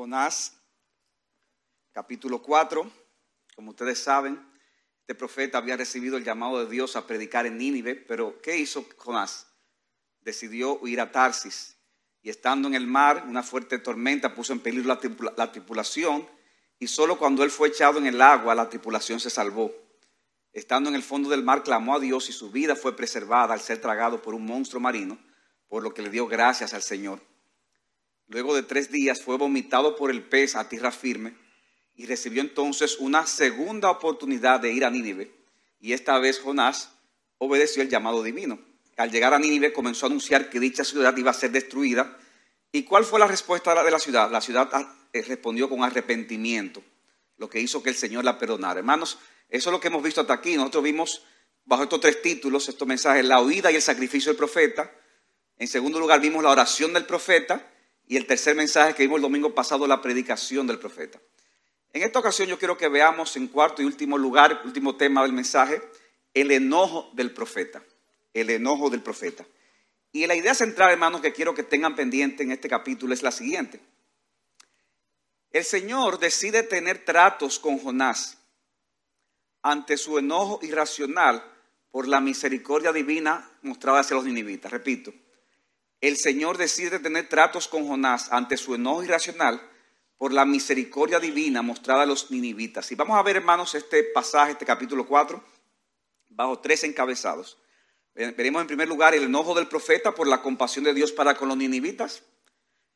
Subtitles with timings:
[0.00, 0.54] Jonás,
[1.92, 2.90] capítulo 4.
[3.54, 4.40] Como ustedes saben,
[5.00, 8.86] este profeta había recibido el llamado de Dios a predicar en Nínive, pero ¿qué hizo
[8.96, 9.48] Jonás?
[10.22, 11.76] Decidió huir a Tarsis
[12.22, 16.26] y estando en el mar, una fuerte tormenta puso en peligro la, la tripulación
[16.78, 19.70] y solo cuando él fue echado en el agua, la tripulación se salvó.
[20.54, 23.60] Estando en el fondo del mar, clamó a Dios y su vida fue preservada al
[23.60, 25.18] ser tragado por un monstruo marino,
[25.68, 27.20] por lo que le dio gracias al Señor.
[28.30, 31.34] Luego de tres días fue vomitado por el pez a tierra firme
[31.96, 35.32] y recibió entonces una segunda oportunidad de ir a Nínive.
[35.80, 36.90] Y esta vez Jonás
[37.38, 38.60] obedeció el llamado divino.
[38.96, 42.16] Al llegar a Nínive comenzó a anunciar que dicha ciudad iba a ser destruida.
[42.70, 44.30] ¿Y cuál fue la respuesta de la- ciudad?
[44.30, 46.84] La ciudad ah, eh, respondió con arrepentimiento,
[47.36, 48.78] lo que hizo que el Señor la perdonara.
[48.78, 49.18] Hermanos,
[49.48, 50.54] eso es lo que hemos visto hasta aquí.
[50.54, 51.22] Nosotros vimos
[51.64, 54.88] bajo estos tres títulos, estos mensajes, la huida y el sacrificio del profeta.
[55.58, 57.66] En segundo lugar, vimos la oración del profeta.
[58.10, 61.20] Y el tercer mensaje que vimos el domingo pasado, la predicación del profeta.
[61.92, 65.32] En esta ocasión yo quiero que veamos en cuarto y último lugar, último tema del
[65.32, 65.80] mensaje,
[66.34, 67.84] el enojo del profeta.
[68.34, 69.46] El enojo del profeta.
[70.10, 73.30] Y la idea central, hermanos, que quiero que tengan pendiente en este capítulo es la
[73.30, 73.80] siguiente.
[75.52, 78.38] El Señor decide tener tratos con Jonás
[79.62, 81.44] ante su enojo irracional
[81.92, 84.72] por la misericordia divina mostrada hacia los ninivitas.
[84.72, 85.12] Repito,
[86.00, 89.60] el Señor decide tener tratos con Jonás ante su enojo irracional
[90.16, 92.90] por la misericordia divina mostrada a los ninivitas.
[92.92, 95.42] Y vamos a ver, hermanos, este pasaje, este capítulo 4,
[96.28, 97.58] bajo tres encabezados.
[98.14, 101.34] Ve- Veremos en primer lugar el enojo del profeta por la compasión de Dios para
[101.36, 102.22] con los ninivitas.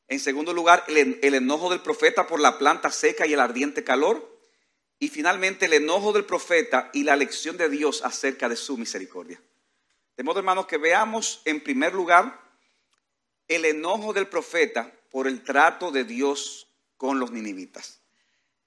[0.09, 4.39] En segundo lugar, el enojo del profeta por la planta seca y el ardiente calor.
[4.99, 9.41] Y finalmente, el enojo del profeta y la lección de Dios acerca de su misericordia.
[10.17, 12.39] De modo, hermanos, que veamos en primer lugar
[13.49, 18.01] el enojo del profeta por el trato de Dios con los ninivitas.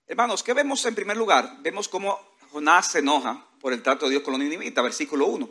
[0.06, 1.58] Hermanos, ¿qué vemos en primer lugar?
[1.62, 2.20] Vemos cómo
[2.52, 5.50] Jonás se enoja por el trato de Dios con los ninivitas, versículo 1.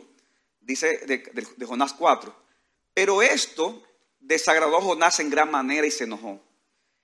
[0.61, 2.35] Dice de, Jonás 4.
[2.93, 3.83] Pero esto
[4.19, 6.41] desagradó a Jonás en gran manera y se enojó.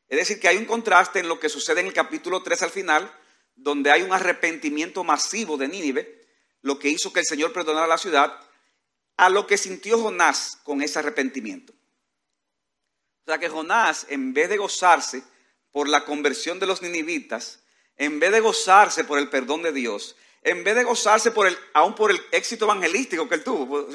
[0.08, 2.70] Es decir, que hay un contraste en lo que sucede en el capítulo 3 al
[2.72, 3.12] final,
[3.56, 6.26] donde hay un arrepentimiento masivo de Nínive,
[6.62, 8.40] lo que hizo que el Señor perdonara la ciudad,
[9.18, 11.74] a lo que sintió Jonás con ese arrepentimiento.
[13.26, 15.24] O sea que Jonás, en vez de gozarse
[15.72, 17.64] por la conversión de los ninivitas,
[17.96, 21.58] en vez de gozarse por el perdón de Dios, en vez de gozarse por el,
[21.74, 23.88] aún por el éxito evangelístico que él tuvo,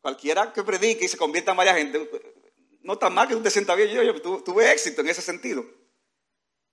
[0.00, 2.10] cualquiera que predique y se convierta en varias gente,
[2.82, 5.22] no tan mal que tú te sientas bien, yo, yo tu- tuve éxito en ese
[5.22, 5.64] sentido.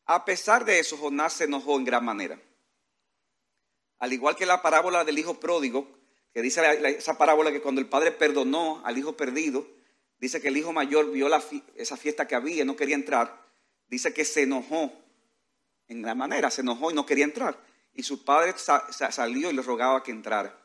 [0.05, 2.39] A pesar de eso, Jonás se enojó en gran manera.
[3.99, 5.87] Al igual que la parábola del hijo pródigo,
[6.33, 6.61] que dice
[6.97, 9.67] esa parábola que cuando el padre perdonó al hijo perdido,
[10.19, 11.41] dice que el hijo mayor vio la
[11.75, 13.45] esa fiesta que había y no quería entrar.
[13.87, 14.91] Dice que se enojó
[15.87, 17.57] en gran manera, se enojó y no quería entrar.
[17.95, 20.55] Y su padre sa- sa- salió y le rogaba que entrara.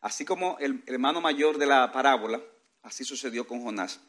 [0.00, 2.40] Así como el hermano mayor de la parábola,
[2.82, 4.00] así sucedió con Jonás.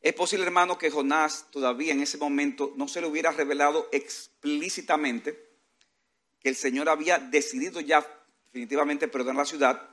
[0.00, 5.50] Es posible, hermano, que Jonás todavía en ese momento no se le hubiera revelado explícitamente
[6.40, 8.06] que el Señor había decidido ya
[8.46, 9.88] definitivamente perdonar la ciudad,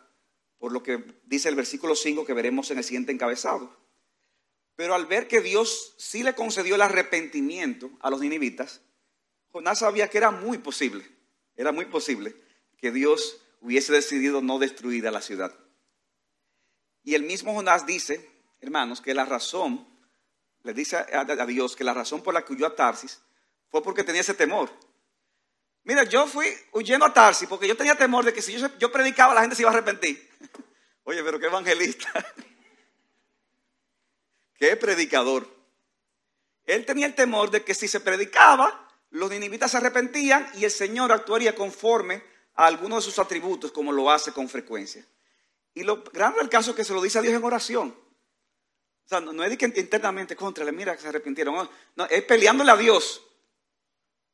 [0.62, 3.76] por lo que dice el versículo 5 que veremos en el siguiente encabezado.
[4.76, 8.82] Pero al ver que Dios sí le concedió el arrepentimiento a los ninivitas,
[9.52, 11.04] Jonás sabía que era muy posible,
[11.56, 12.36] era muy posible
[12.78, 15.52] que Dios hubiese decidido no destruir a la ciudad.
[17.04, 18.30] Y el mismo Jonás dice,
[18.60, 19.88] hermanos, que la razón,
[20.62, 23.20] le dice a, Dios que la razón por la que huyó a Tarsis
[23.70, 24.70] fue porque tenía ese temor.
[25.84, 29.34] Mira, yo fui huyendo a Tarsis porque yo tenía temor de que si yo, predicaba
[29.34, 30.30] la gente se iba a arrepentir.
[31.04, 32.12] Oye, pero qué evangelista.
[34.56, 35.50] qué predicador.
[36.66, 40.72] Él tenía el temor de que si se predicaba, los ninivitas se arrepentían y el
[40.72, 45.06] Señor actuaría conforme a algunos de sus atributos, como lo hace con frecuencia.
[45.74, 47.98] Y lo grande del caso es que se lo dice a Dios en oración.
[49.06, 51.68] O sea, no, es de que internamente contra mira que se arrepintieron.
[51.96, 53.26] No, es peleándole a Dios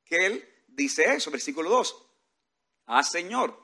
[0.04, 2.04] que él dice eso, versículo 2.
[2.86, 3.60] Ah, Señor,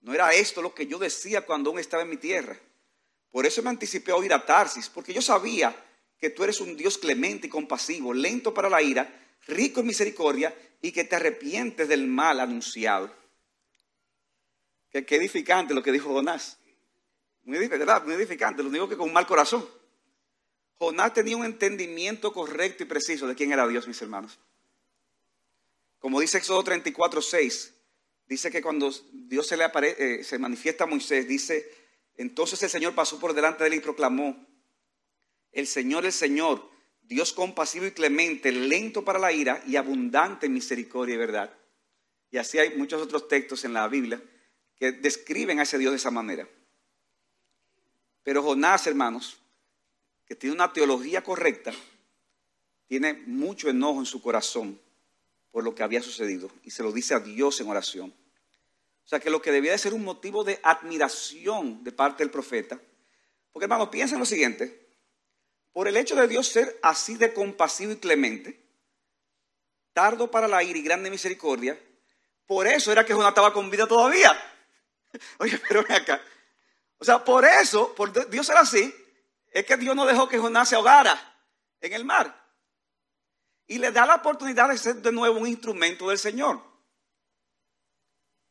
[0.00, 2.58] no era esto lo que yo decía cuando aún estaba en mi tierra.
[3.30, 5.74] Por eso me anticipé a oír a Tarsis, porque yo sabía
[6.18, 9.08] que tú eres un Dios clemente y compasivo, lento para la ira,
[9.46, 13.14] rico en misericordia y que te arrepientes del mal anunciado.
[14.90, 16.58] Qué, edificante lo que dijo Jonás.
[17.44, 18.04] Muy, edifi- ¿verdad?
[18.04, 19.66] Muy edificante, lo digo que con un mal corazón.
[20.78, 24.38] Jonás tenía un entendimiento correcto y preciso de quién era Dios, mis hermanos.
[26.00, 27.74] Como dice Éxodo 34, 6,
[28.26, 31.70] dice que cuando Dios se le apare- eh, se manifiesta a Moisés, dice,
[32.16, 34.46] entonces el Señor pasó por delante de él y proclamó,
[35.52, 36.68] el Señor, el Señor,
[37.02, 41.52] Dios compasivo y clemente, lento para la ira y abundante en misericordia y verdad.
[42.30, 44.22] Y así hay muchos otros textos en la Biblia
[44.76, 46.48] que describen a ese Dios de esa manera.
[48.22, 49.38] Pero Jonás, hermanos,
[50.24, 51.72] que tiene una teología correcta,
[52.86, 54.80] tiene mucho enojo en su corazón
[55.50, 58.14] por lo que había sucedido y se lo dice a Dios en oración.
[59.04, 62.30] O sea que lo que debía de ser un motivo de admiración de parte del
[62.30, 62.80] profeta,
[63.52, 64.88] porque hermanos, piensen lo siguiente,
[65.72, 68.64] por el hecho de Dios ser así de compasivo y clemente,
[69.92, 71.78] tardo para la ira y grande misericordia,
[72.46, 74.32] por eso era que Jonás estaba con vida todavía.
[75.38, 76.22] Oye, pero ven acá.
[76.98, 78.94] O sea, por eso, por Dios era así,
[79.50, 81.18] es que Dios no dejó que Jonás se ahogara
[81.80, 82.39] en el mar.
[83.70, 86.60] Y le da la oportunidad de ser de nuevo un instrumento del Señor.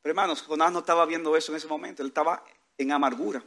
[0.01, 2.41] Pero hermanos, Jonás no estaba viendo eso en ese momento, él estaba
[2.77, 3.43] en amargura.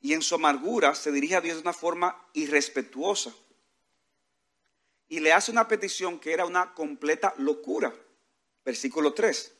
[0.00, 3.34] Y en su amargura se dirige a Dios de una forma irrespetuosa.
[5.08, 7.92] Y le hace una petición que era una completa locura.
[8.64, 9.54] Versículo 3.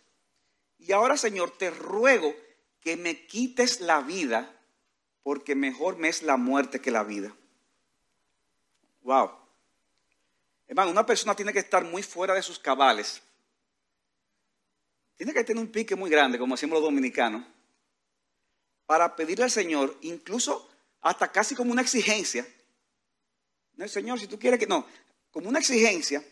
[0.79, 2.35] Y ahora, Señor, te ruego
[2.81, 4.59] que me quites la vida,
[5.23, 7.37] porque mejor me es la muerte que la vida.
[9.03, 9.44] Wow.
[10.67, 13.23] Hermano, una persona tiene que estar muy fuera de sus cabales.
[15.17, 17.45] Tiene que tener un pique muy grande, como decimos los dominicanos,
[18.87, 20.71] para pedirle al Señor, incluso
[21.01, 22.47] hasta casi como una exigencia.
[23.75, 24.87] No, Señor, si tú quieres que no,
[25.31, 26.25] como una exigencia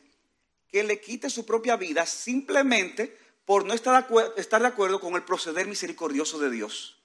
[0.68, 5.66] que le quite su propia vida simplemente por no estar de, acuerdo, con el proceder
[5.66, 6.98] misericordioso de Dios.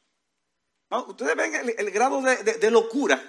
[0.89, 3.21] Ustedes ven el, grado de, locura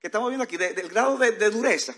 [0.00, 1.94] que estamos viendo aquí, del grado de, dureza.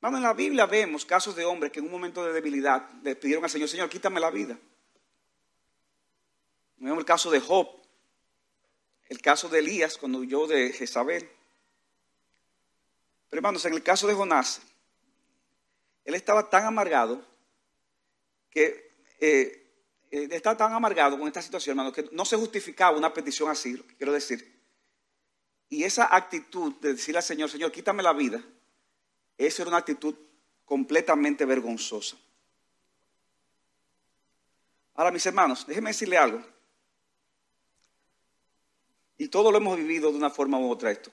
[0.00, 3.16] Vamos, en la Biblia vemos casos de hombres que en un momento de debilidad le
[3.16, 4.56] pidieron al Señor, Señor, quítame la vida.
[6.76, 7.68] Vemos el caso de Job,
[9.08, 11.28] el caso de Elías cuando huyó de Jezabel.
[13.28, 14.62] Pero hermanos, en el caso de Jonás,
[16.04, 17.26] él estaba tan amargado
[18.50, 19.68] que eh,
[20.10, 23.76] eh, estaba tan amargado con esta situación, hermano, que no se justificaba una petición así,
[23.98, 24.62] quiero decir.
[25.68, 28.42] Y esa actitud de decirle al Señor, Señor, quítame la vida,
[29.38, 30.14] esa era una actitud
[30.64, 32.16] completamente vergonzosa.
[34.94, 36.44] Ahora, mis hermanos, déjenme decirle algo.
[39.16, 41.10] Y todo lo hemos vivido de una forma u otra esto.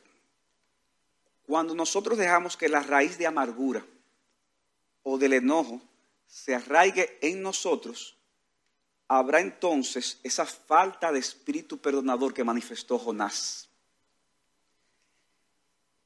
[1.46, 3.86] Cuando nosotros dejamos que la raíz de amargura
[5.04, 5.82] o del enojo
[6.26, 8.18] se arraigue en nosotros,
[9.08, 13.70] habrá entonces esa falta de espíritu perdonador que manifestó Jonás.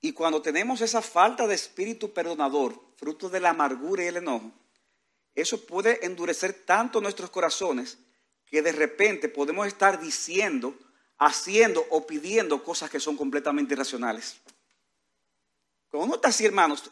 [0.02, 4.52] Y cuando tenemos esa falta de espíritu perdonador, fruto de la amargura y el enojo,
[5.36, 7.98] eso puede endurecer tanto nuestros corazones
[8.46, 10.78] que de repente podemos estar diciendo,
[11.18, 14.38] haciendo o pidiendo cosas que son completamente irracionales.
[15.90, 16.90] Cuando uno está así, hermanos,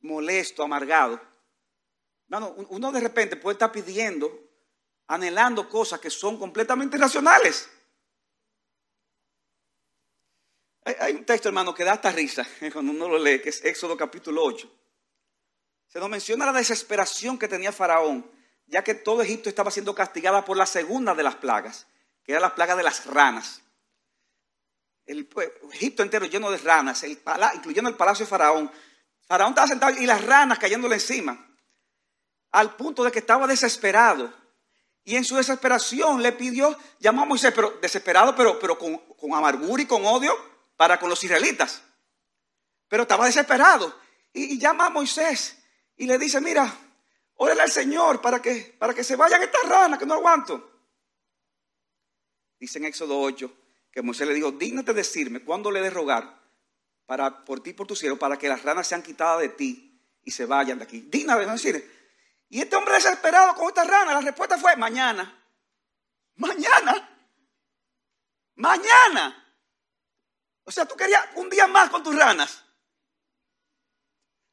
[0.00, 1.20] molesto, amargado,
[2.68, 4.32] uno de repente puede estar pidiendo,
[5.06, 7.68] anhelando cosas que son completamente irracionales.
[10.84, 13.96] Hay, un texto, hermano, que da hasta risa cuando uno lo lee, que es Éxodo
[13.96, 14.68] capítulo 8.
[15.86, 18.28] Se nos menciona la desesperación que tenía Faraón,
[18.66, 21.86] ya que todo Egipto estaba siendo castigada por la segunda de las plagas,
[22.24, 23.60] que era la plaga de las ranas.
[25.06, 25.28] El
[25.72, 28.70] Egipto entero lleno de ranas, incluyendo el palacio de Faraón.
[29.26, 31.48] Faraón estaba sentado y las ranas cayéndole encima
[32.52, 34.32] al punto de que estaba desesperado.
[35.04, 39.00] Y en su desesperación le pidió, llamó a Moisés, pero desesperado, pero, pero con,
[39.34, 41.82] amargura y con odio para con los israelitas.
[42.88, 43.98] Pero estaba desesperado.
[44.32, 45.58] Y, llama a Moisés
[45.96, 46.74] y le dice, mira,
[47.36, 50.70] órale al Señor para que, para que se vayan estas ranas, que no aguanto.
[52.58, 53.52] Dice en Éxodo 8
[53.90, 56.40] que Moisés le dijo, dígnate decirme cuándo le de rogar
[57.04, 60.00] para, por ti y por tu siervo para que las ranas sean quitadas de ti
[60.24, 61.00] y se vayan de aquí.
[61.10, 61.84] Dígnate decirle,
[62.48, 65.42] y este hombre desesperado con esta rana, la respuesta fue mañana.
[66.36, 67.08] Mañana.
[68.56, 69.51] Mañana.
[70.64, 72.62] O sea, tú querías un día más con tus ranas.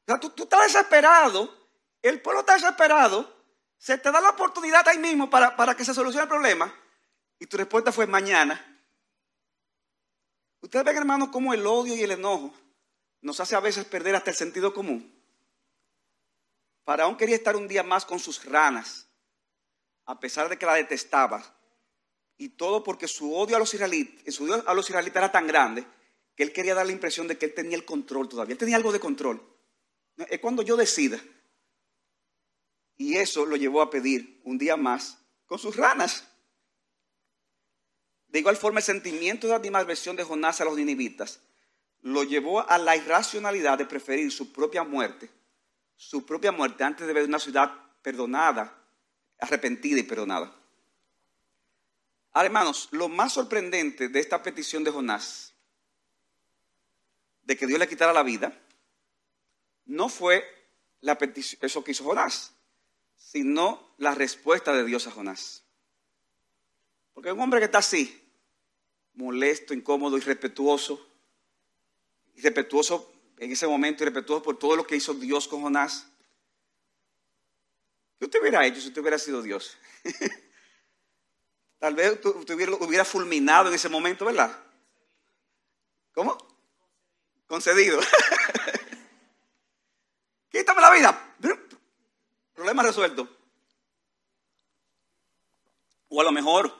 [0.06, 1.54] O sea, tú, estás desesperado,
[2.02, 3.32] el pueblo está desesperado,
[3.78, 6.74] se te da la oportunidad ahí mismo para, para que se solucione el problema.
[7.38, 8.66] Y tu respuesta fue mañana.
[10.60, 12.52] Ustedes ven, hermanos, cómo el odio y el enojo
[13.22, 15.16] nos hace a veces perder hasta el sentido común.
[16.84, 19.06] Faraón quería estar un día más con sus ranas,
[20.06, 21.42] a pesar de que la detestaba.
[22.36, 25.46] Y todo porque su odio a los israelitas, su odio a los israelitas era tan
[25.46, 25.86] grande
[26.36, 28.52] que él quería dar la impresión de que él tenía el control todavía.
[28.52, 29.42] Él tenía algo de control.
[30.28, 31.20] Es cuando yo decida.
[32.96, 36.28] Y eso lo llevó a pedir un día más con sus ranas.
[38.28, 41.40] De igual forma, el sentimiento de animadversión de Jonás a los ninivitas
[42.02, 45.30] lo llevó a la irracionalidad de preferir su propia muerte,
[45.96, 47.72] su propia muerte antes de ver una ciudad
[48.02, 48.74] perdonada,
[49.38, 50.54] arrepentida y perdonada.
[52.32, 55.49] Ahora, hermanos, lo más sorprendente de esta petición de Jonás,
[57.50, 58.56] de que Dios le quitara la vida,
[59.84, 60.44] no fue
[61.00, 62.54] la petición, eso que hizo Jonás,
[63.16, 65.64] sino la respuesta de Dios a Jonás.
[67.12, 68.22] Porque un hombre que está así,
[69.14, 71.04] molesto, incómodo, irrespetuoso,
[72.36, 76.06] irrespetuoso en ese momento, irrespetuoso por todo lo que hizo Dios con Jonás,
[78.20, 79.76] ¿qué usted hubiera hecho si usted hubiera sido Dios?
[81.80, 84.56] Tal vez usted hubiera fulminado en ese momento, ¿verdad?
[86.12, 86.49] ¿Cómo?
[87.50, 87.98] Concedido.
[90.52, 91.36] Quítame la vida.
[92.54, 93.28] Problema resuelto.
[96.08, 96.72] O a lo mejor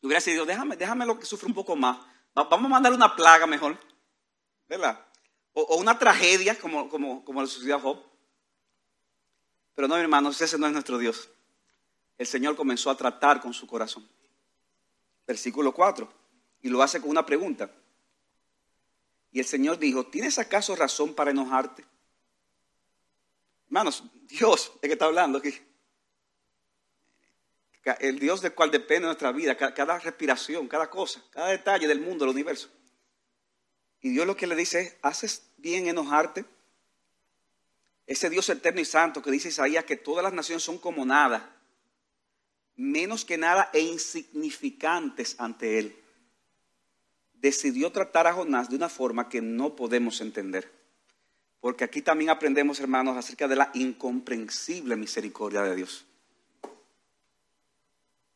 [0.00, 2.04] hubiera sido, déjame, déjame lo que sufre un poco más.
[2.34, 3.78] Vamos a mandar una plaga mejor.
[4.68, 5.06] ¿Verdad?
[5.52, 8.02] O, una tragedia como, como, como le sucedió a Job.
[9.76, 11.30] Pero no, hermanos, ese no es nuestro Dios.
[12.18, 14.08] El Señor comenzó a tratar con su corazón.
[15.28, 16.12] Versículo 4.
[16.62, 17.70] Y lo hace con una pregunta.
[19.32, 21.84] Y el Señor dijo, ¿tienes acaso razón para enojarte?
[23.66, 25.58] Hermanos, Dios es que está hablando aquí.
[27.98, 32.24] El Dios del cual depende nuestra vida, cada respiración, cada cosa, cada detalle del mundo,
[32.24, 32.68] del universo.
[34.02, 36.44] Y Dios lo que le dice es, ¿haces bien enojarte?
[38.06, 41.56] Ese Dios eterno y santo que dice Isaías que todas las naciones son como nada,
[42.76, 46.01] menos que nada e insignificantes ante Él,
[47.42, 50.70] decidió tratar a Jonás de una forma que no podemos entender.
[51.60, 56.06] Porque aquí también aprendemos, hermanos, acerca de la incomprensible misericordia de Dios.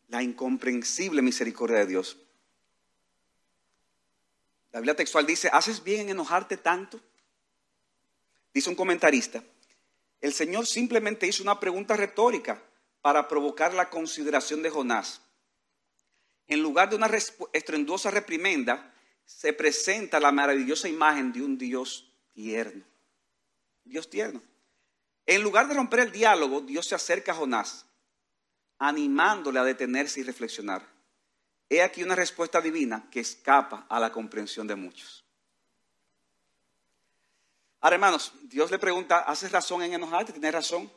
[0.08, 2.18] La incomprensible misericordia de Dios.
[4.72, 7.00] La Biblia textual dice, ¿haces bien en enojarte tanto?
[8.52, 9.42] Dice un comentarista,
[10.20, 12.60] el Señor simplemente hizo una pregunta retórica
[13.02, 15.20] para provocar la consideración de Jonás.
[16.48, 17.10] En lugar de una
[17.52, 18.94] estruendosa reprimenda,
[19.26, 22.85] se presenta la maravillosa imagen de un Dios tierno.
[23.85, 24.40] Dios tierno.
[25.26, 27.85] En lugar de romper el diálogo, Dios se acerca a Jonás,
[28.78, 30.87] animándole a detenerse y reflexionar.
[31.68, 35.25] He aquí una respuesta divina que escapa a la comprensión de muchos.
[37.80, 40.33] Ahora, hermanos, Dios le pregunta, ¿haces razón en enojarte?
[40.33, 40.90] ¿Tienes razón?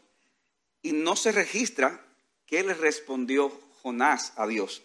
[0.83, 2.05] Y no se registra
[2.45, 3.49] qué le respondió
[3.81, 4.83] Jonás a Dios.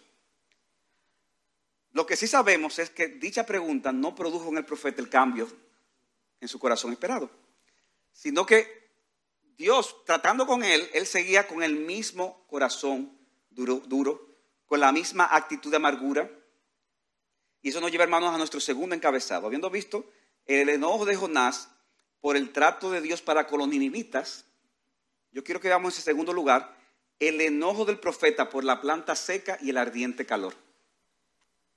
[1.95, 5.47] Lo que sí sabemos es que dicha pregunta no produjo en el profeta el cambio
[6.39, 7.31] en su corazón esperado
[8.15, 8.85] sino que
[9.57, 13.11] Dios, tratando con él, él seguía con el mismo corazón
[13.49, 14.27] duro, duro,
[14.65, 16.29] con la misma actitud de amargura.
[17.61, 19.47] Y eso nos lleva, hermanos, a nuestro segundo encabezado.
[19.47, 20.09] Habiendo visto
[20.45, 21.69] el enojo de Jonás
[22.21, 24.45] por el trato de Dios para con los ninivitas,
[25.31, 26.77] yo quiero que veamos en segundo lugar
[27.19, 30.55] el enojo del profeta por la planta seca y el ardiente calor.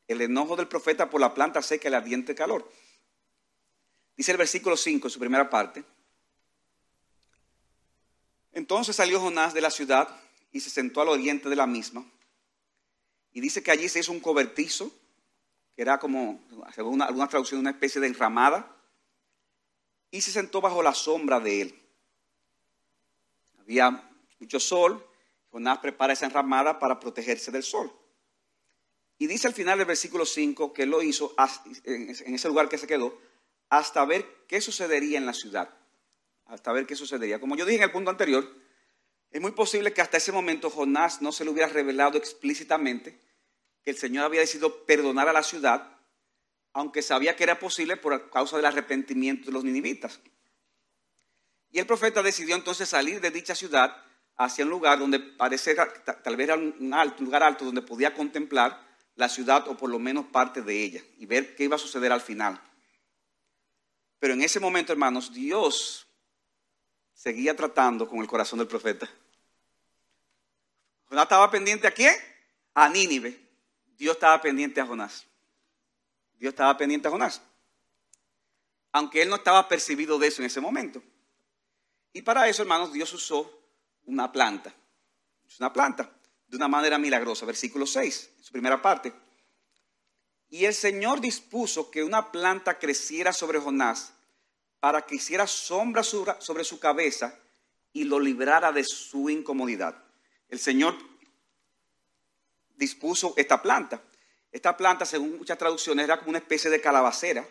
[0.08, 2.68] El enojo del profeta por la planta seca y el ardiente calor.
[4.16, 5.84] Dice el versículo 5 en su primera parte.
[8.52, 10.08] Entonces salió Jonás de la ciudad
[10.50, 12.04] y se sentó al oriente de la misma.
[13.32, 14.90] Y dice que allí se hizo un cobertizo,
[15.76, 16.40] que era como,
[16.74, 18.74] según alguna traducción, una especie de enramada.
[20.10, 21.82] Y se sentó bajo la sombra de él.
[23.60, 24.10] Había
[24.40, 25.06] mucho sol.
[25.50, 27.92] Jonás prepara esa enramada para protegerse del sol.
[29.18, 31.34] Y dice al final del versículo 5 que lo hizo
[31.84, 33.20] en ese lugar que se quedó
[33.68, 35.78] hasta ver qué sucedería en la ciudad
[36.48, 37.38] hasta ver qué sucedería.
[37.38, 38.50] Como yo dije en el punto anterior,
[39.30, 43.20] es muy posible que hasta ese momento Jonás no se le hubiera revelado explícitamente
[43.84, 45.98] que el Señor había decidido perdonar a la ciudad,
[46.72, 50.20] aunque sabía que era posible por causa del arrepentimiento de los ninivitas.
[51.70, 54.02] Y el profeta decidió entonces salir de dicha ciudad
[54.36, 58.14] hacia un lugar donde parece tal vez era un, alto, un lugar alto donde podía
[58.14, 58.87] contemplar
[59.18, 62.12] la ciudad o por lo menos parte de ella y ver qué iba a suceder
[62.12, 62.60] al final.
[64.20, 66.06] Pero en ese momento, hermanos, Dios
[67.14, 69.10] seguía tratando con el corazón del profeta.
[71.08, 72.14] Jonás estaba pendiente a quién?
[72.74, 73.36] A Nínive.
[73.96, 75.26] Dios estaba pendiente a Jonás.
[76.38, 77.42] Dios estaba pendiente a Jonás.
[78.92, 81.02] Aunque él no estaba percibido de eso en ese momento.
[82.12, 83.64] Y para eso, hermanos, Dios usó
[84.04, 84.72] una planta.
[85.44, 86.08] Es una planta
[86.48, 87.46] de una manera milagrosa.
[87.46, 89.12] Versículo 6, su primera parte.
[90.50, 94.12] Y el Señor dispuso que una planta creciera sobre Jonás
[94.80, 97.38] para que hiciera sombra sobre su cabeza
[97.92, 100.02] y lo librara de su incomodidad.
[100.48, 100.96] El Señor
[102.76, 104.02] dispuso esta planta.
[104.50, 107.46] Esta planta, según muchas traducciones, era como una especie de calabacera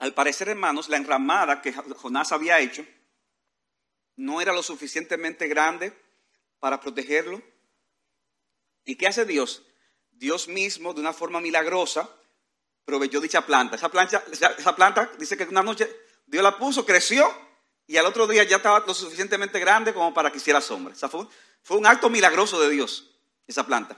[0.00, 2.84] Al parecer, hermanos, la enramada que Jonás había hecho
[4.16, 5.92] no era lo suficientemente grande
[6.58, 7.42] para protegerlo.
[8.84, 9.62] ¿Y qué hace Dios?
[10.10, 12.08] Dios mismo, de una forma milagrosa,
[12.84, 13.76] proveyó dicha planta.
[13.76, 15.88] Esa planta, esa planta dice que una noche
[16.26, 17.26] Dios la puso, creció
[17.86, 20.94] y al otro día ya estaba lo suficientemente grande como para que hiciera sombra.
[20.94, 21.26] fue,
[21.62, 23.10] fue un acto milagroso de Dios,
[23.48, 23.96] esa planta.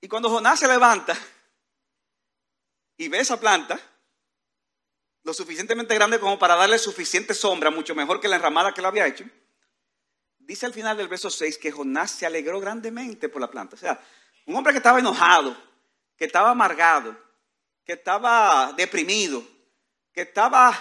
[0.00, 1.14] Y cuando Jonás se levanta
[2.96, 3.78] y ve esa planta,
[5.26, 8.86] lo suficientemente grande como para darle suficiente sombra, mucho mejor que la enramada que él
[8.86, 9.24] había hecho,
[10.38, 13.74] dice al final del verso 6 que Jonás se alegró grandemente por la planta.
[13.74, 14.00] O sea,
[14.46, 15.56] un hombre que estaba enojado,
[16.16, 17.20] que estaba amargado,
[17.84, 19.42] que estaba deprimido,
[20.12, 20.72] que estaba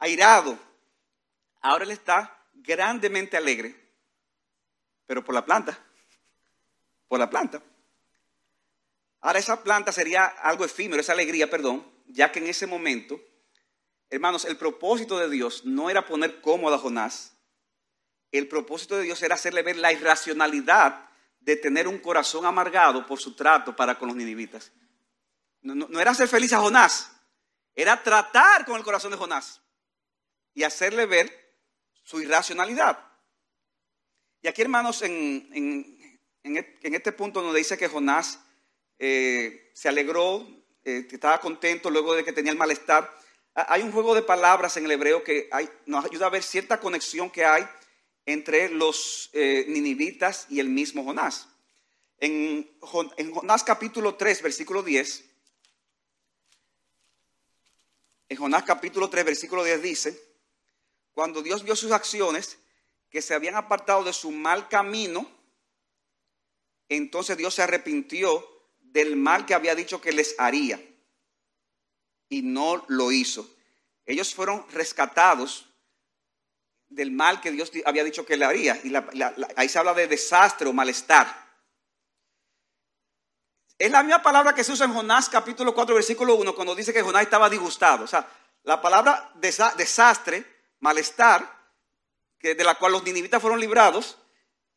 [0.00, 0.58] airado,
[1.60, 3.72] ahora él está grandemente alegre,
[5.06, 5.78] pero por la planta,
[7.06, 7.62] por la planta.
[9.20, 13.20] Ahora esa planta sería algo efímero, esa alegría, perdón, ya que en ese momento,
[14.14, 17.32] hermanos, el propósito de Dios no era poner cómodo a Jonás,
[18.30, 21.08] el propósito de Dios era hacerle ver la irracionalidad
[21.40, 24.72] de tener un corazón amargado por su trato para con los ninivitas.
[25.62, 27.10] No, era hacer feliz a Jonás,
[27.74, 29.60] era tratar con el corazón de Jonás
[30.52, 31.56] y hacerle ver
[32.02, 32.98] su irracionalidad.
[34.42, 35.48] Y aquí, hermanos, en,
[36.42, 38.40] e, este punto nos dice que Jonás
[38.98, 40.46] eh, se alegró,
[40.84, 43.23] eh, estaba contento luego de que tenía el malestar.
[43.54, 45.48] Hay un juego de palabras en el hebreo que
[45.86, 47.64] nos ayuda a ver cierta conexión que hay
[48.26, 51.46] entre los eh, ninivitas y el mismo Jonás.
[52.18, 52.68] En,
[53.16, 55.24] en, Jonás capítulo 3, versículo 10,
[58.30, 60.20] en Jonás capítulo 3, versículo 10 dice,
[61.12, 62.58] cuando Dios vio sus acciones,
[63.08, 65.30] que se habían apartado de su mal camino,
[66.88, 68.44] entonces Dios se arrepintió
[68.80, 70.80] del mal que había dicho que les haría
[72.34, 73.48] y no lo hizo.
[74.04, 75.66] Ellos fueron rescatados
[76.88, 78.76] del mal que Dios había dicho que le haría.
[78.82, 78.92] Y
[79.54, 81.44] ahí se habla de desastre o malestar.
[83.78, 86.92] Es la misma palabra que se usa en Jonás capítulo 4, versículo 1, cuando dice
[86.92, 88.02] que Jonás estaba disgustado.
[88.02, 88.28] O sea,
[88.64, 90.44] la palabra desastre,
[90.80, 91.48] malestar,
[92.36, 94.18] que de la cual los ninivitas fueron librados,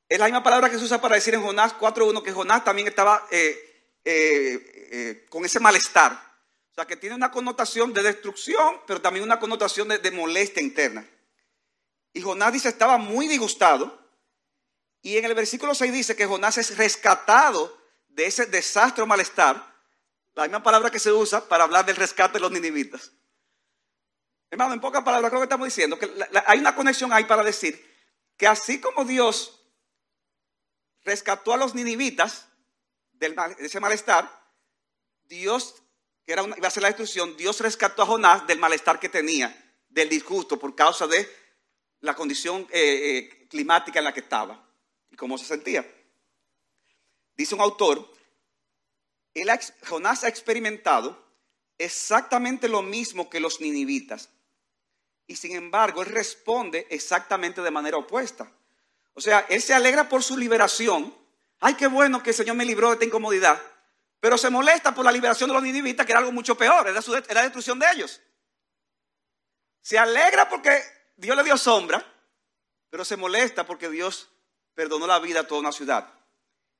[0.08, 2.88] es la misma palabra que se usa para decir en Jonás 4.1 que Jonás también
[2.88, 6.27] estaba eh, eh, eh, con ese malestar.
[6.78, 11.10] O sea, que tiene una connotación de destrucción, pero también una connotación de molestia interna.
[12.13, 14.00] Y Jonás dice, estaba muy disgustado.
[15.02, 17.76] Y en el versículo 6 dice que Jonás es rescatado
[18.10, 19.76] de ese desastre o malestar.
[20.36, 23.12] La misma palabra que se usa para hablar del rescate de los ninivitas.
[24.52, 26.08] Hermano, en pocas palabras, creo que estamos diciendo que
[26.46, 27.84] hay una conexión ahí para decir
[28.38, 29.68] que así como Dios
[31.04, 32.50] rescató a los ninivitas
[33.13, 34.32] de ese malestar,
[35.24, 35.82] Dios,
[36.28, 39.48] que era iba a ser la destrucción, Dios rescató a Jonás del malestar que tenía,
[39.88, 41.26] del disgusto por causa de
[42.02, 44.62] la condición eh, eh, climática en la que estaba
[45.10, 45.90] y cómo se sentía.
[47.34, 48.13] Dice un autor,
[49.88, 51.18] Jonás ha experimentado
[51.78, 54.30] exactamente lo mismo que los ninivitas.
[55.28, 58.52] Y sin embargo, él responde exactamente de manera opuesta.
[59.13, 61.16] O sea, él se alegra por su liberación.
[61.62, 63.62] Ay, qué bueno que el Señor me libró de esta incomodidad.
[64.19, 67.01] Pero se molesta por la liberación de los ninivitas, que era algo mucho peor, era,
[67.01, 68.21] la destrucción de ellos.
[69.82, 70.82] Se alegra porque
[71.15, 72.03] Dios le dio sombra,
[72.89, 74.30] pero se molesta porque Dios
[74.73, 76.13] perdonó la vida a toda una ciudad.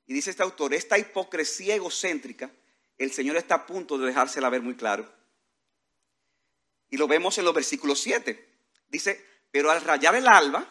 [0.06, 2.52] Y dice este autor, esta hipocresía egocéntrica,
[2.98, 5.12] el Señor está a punto de dejársela ver muy claro.
[6.90, 8.48] Y lo vemos en los versículos 7.
[8.88, 10.68] Dice, pero al rayar el alba,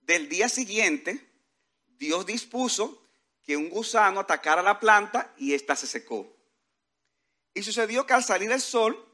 [0.00, 1.28] del día siguiente,
[1.86, 3.01] Dios dispuso
[3.42, 6.36] que un gusano atacara la planta y ésta se secó.
[7.54, 9.04] Y sucedió que al salir el sol,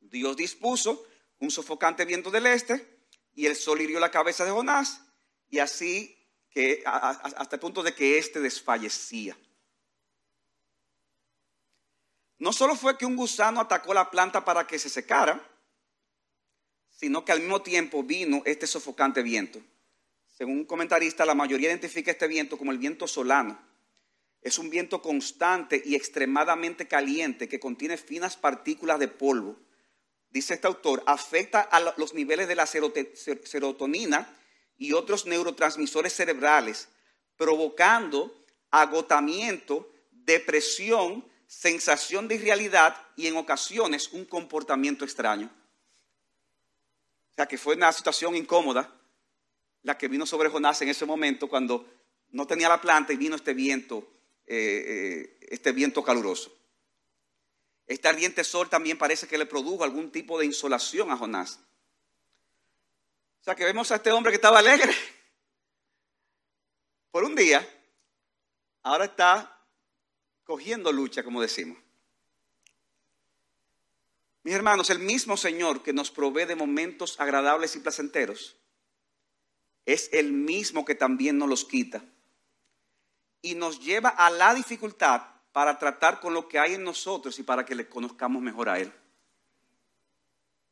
[0.00, 1.06] Dios dispuso
[1.38, 5.00] un sofocante viento del este y el sol hirió la cabeza de Jonás
[5.48, 6.16] y así
[6.50, 9.36] que hasta el punto de que éste desfallecía.
[12.38, 15.40] No solo fue que un gusano atacó la planta para que se secara,
[16.90, 19.60] sino que al mismo tiempo vino este sofocante viento.
[20.34, 23.58] Según un comentarista, la mayoría identifica este viento como el viento solano.
[24.42, 29.56] Es un viento constante y extremadamente caliente que contiene finas partículas de polvo
[30.34, 34.36] dice este autor, afecta a los niveles de la serotonina
[34.76, 36.88] y otros neurotransmisores cerebrales,
[37.36, 45.48] provocando agotamiento, depresión, sensación de irrealidad y en ocasiones un comportamiento extraño.
[47.30, 48.92] O sea que fue una situación incómoda
[49.84, 51.86] la que vino sobre Jonás en ese momento cuando
[52.30, 54.10] no tenía la planta y vino este viento,
[54.46, 56.54] eh, eh, este viento caluroso.
[57.86, 61.60] Este ardiente sol también parece que le produjo algún tipo de insolación a Jonás.
[63.40, 64.92] O sea que vemos a este hombre que estaba alegre
[67.10, 67.64] por un día,
[68.82, 69.64] ahora está
[70.42, 71.78] cogiendo lucha, como decimos.
[74.42, 78.56] Mis hermanos, el mismo Señor que nos provee de momentos agradables y placenteros,
[79.86, 82.02] es el mismo que también nos los quita
[83.42, 87.42] y nos lleva a la dificultad para tratar con lo que hay en nosotros y
[87.42, 88.92] para que le conozcamos mejor a Él.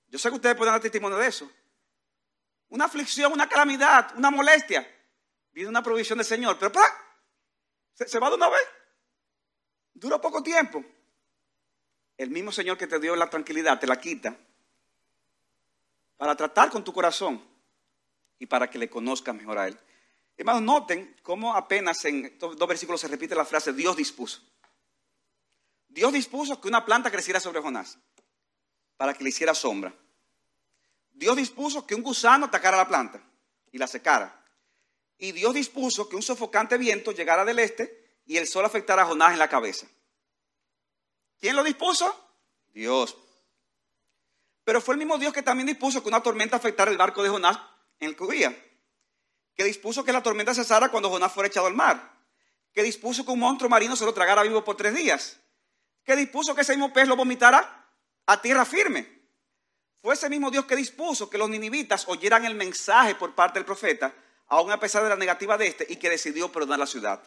[0.09, 1.51] Yo sé que ustedes pueden dar testimonio de eso.
[2.71, 4.87] Una aflicción, una calamidad, una molestia.
[5.53, 6.73] Viene una provisión del Señor, pero
[7.95, 8.67] Se, se va de una vez.
[9.93, 10.83] Dura poco tiempo.
[12.17, 14.37] El mismo Señor que te dio la tranquilidad te la quita
[16.17, 17.52] para tratar con tu corazón
[18.39, 19.79] y para que le conozcas mejor a Él.
[20.37, 24.41] Hermanos, noten cómo apenas en dos versículos se repite la frase Dios dispuso.
[25.89, 27.99] Dios dispuso que una planta creciera sobre Jonás
[28.97, 29.95] para que le hiciera sombra.
[31.13, 33.23] Dios dispuso que un gusano atacara la planta
[33.71, 34.45] y la secara.
[35.19, 39.07] Y Dios dispuso que un sofocante viento llegara del este y el sol afectara a
[39.07, 39.87] Jonás en la cabeza.
[41.39, 42.13] ¿Quién lo dispuso?
[42.73, 43.17] Dios.
[44.65, 47.29] Pero fue el mismo Dios que también dispuso que una tormenta afectara el barco de
[47.29, 47.59] Jonás
[48.03, 48.73] en el que.
[49.55, 52.13] Que dispuso que la tormenta cesara cuando Jonás fuera echado al mar.
[52.73, 55.39] Que dispuso que un monstruo marino se lo tragara vivo por tres días.
[56.05, 57.87] Que dispuso que ese mismo pez lo vomitara
[58.27, 59.23] a tierra firme.
[60.01, 63.67] Fue ese mismo Dios que dispuso que los ninivitas oyeran el mensaje por parte del
[63.67, 64.13] profeta,
[64.49, 67.23] aun a pesar de la negativa de este, y que decidió perdonar la ciudad.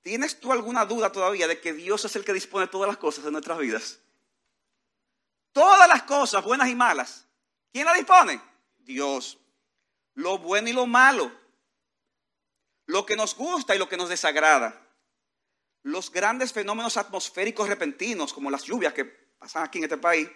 [0.00, 3.26] ¿Tienes tú alguna duda todavía de que Dios es el que dispone todas las cosas
[3.26, 3.98] en nuestras vidas?
[5.52, 7.26] Todas las cosas, buenas y malas.
[7.70, 8.40] ¿Quién las dispone?
[8.86, 9.38] Dios.
[10.14, 11.30] Lo bueno y lo malo.
[12.86, 14.82] Lo que nos gusta y lo que nos desagrada.
[15.82, 20.28] Los grandes fenómenos atmosféricos repentinos, como las lluvias que pasan aquí en este país,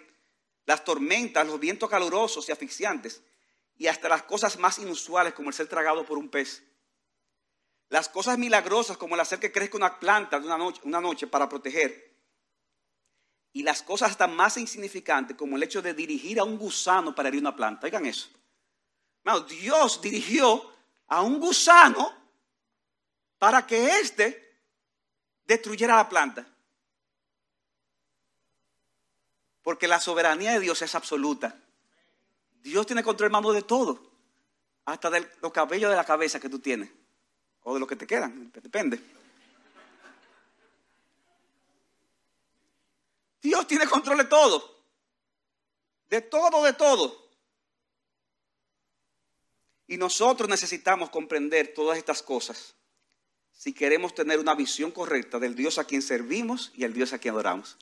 [0.65, 3.23] las tormentas, los vientos calurosos y asfixiantes,
[3.75, 6.63] y hasta las cosas más inusuales como el ser tragado por un pez.
[7.89, 11.27] Las cosas milagrosas como el hacer que crezca una planta de una noche, una noche
[11.27, 12.11] para proteger.
[13.53, 17.27] Y las cosas hasta más insignificantes como el hecho de dirigir a un gusano para
[17.27, 17.87] herir una planta.
[17.87, 18.29] Oigan eso.
[19.47, 20.71] Dios dirigió
[21.07, 22.11] a un gusano
[23.37, 24.59] para que éste
[25.45, 26.47] destruyera la planta.
[29.61, 31.55] Porque la soberanía de Dios es absoluta.
[32.61, 34.11] Dios tiene control, hermano, de todo.
[34.85, 36.89] Hasta de los cabellos de la cabeza que tú tienes.
[37.63, 38.51] O de lo que te quedan.
[38.51, 38.99] Depende.
[43.41, 44.83] Dios tiene control de todo.
[46.09, 47.20] De todo, de todo.
[49.91, 52.75] Y nosotros necesitamos comprender todas estas cosas
[53.51, 57.19] si queremos tener una visión correcta del Dios a quien servimos y el Dios a
[57.19, 57.77] quien adoramos.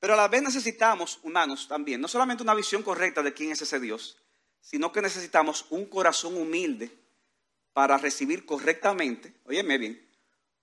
[0.00, 3.62] Pero a la vez necesitamos, humanos también, no solamente una visión correcta de quién es
[3.62, 4.16] ese Dios,
[4.60, 6.90] sino que necesitamos un corazón humilde
[7.72, 10.04] para recibir correctamente, óyeme bien,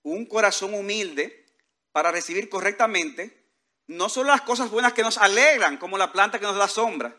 [0.02, 1.46] un corazón humilde
[1.92, 3.42] para recibir correctamente
[3.86, 7.16] no solo las cosas buenas que nos alegran, como la planta que nos da sombra,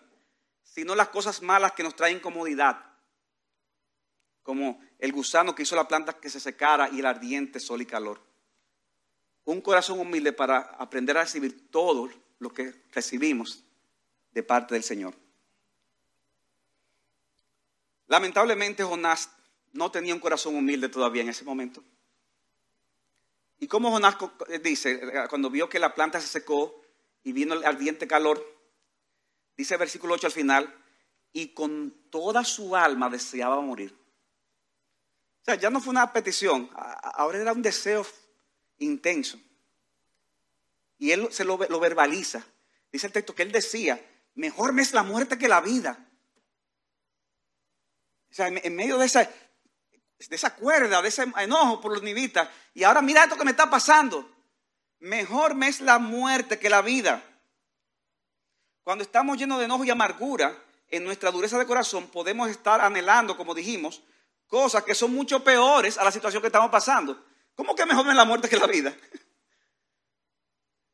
[0.73, 2.83] sino las cosas malas que nos traen comodidad,
[4.43, 7.85] como el gusano que hizo la planta que se secara y el ardiente sol y
[7.85, 8.27] calor
[9.47, 13.63] un corazón humilde para aprender a recibir todo lo que recibimos
[14.33, 15.13] de parte del Señor.
[18.07, 19.29] Lamentablemente Jonás
[19.71, 21.81] no tenía un corazón humilde todavía en ese momento.
[23.59, 24.17] ¿Y cómo Jonás
[24.61, 26.81] dice, cuando vio que la planta se secó
[27.23, 28.45] y vino el ardiente calor,
[29.57, 30.83] dice el versículo 8 al final,
[31.33, 33.97] y con toda su alma deseaba morir.
[35.41, 38.05] O sea, ya no fue una petición, ahora era un deseo
[38.77, 39.39] intenso.
[40.97, 42.43] Y él se lo, verbaliza.
[42.91, 44.03] Dice el texto que él decía,
[44.35, 45.97] mejor me es la muerte que la vida.
[48.29, 52.49] O sea, en, medio de esa, de esa cuerda, de ese enojo por los nivitas,
[52.73, 54.29] y ahora mira esto que me está pasando.
[54.99, 57.23] Mejor me es la muerte que la vida.
[58.87, 63.35] Cuando estamos llenos de enojo y amargura, en nuestra dureza de corazón podemos estar anhelando,
[63.35, 64.01] como dijimos,
[64.47, 67.21] cosas que son mucho peores a la situación que estamos pasando.
[67.53, 68.95] ¿Cómo que mejor es la muerte que la vida?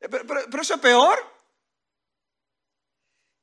[0.00, 1.16] Pero, eso es peor.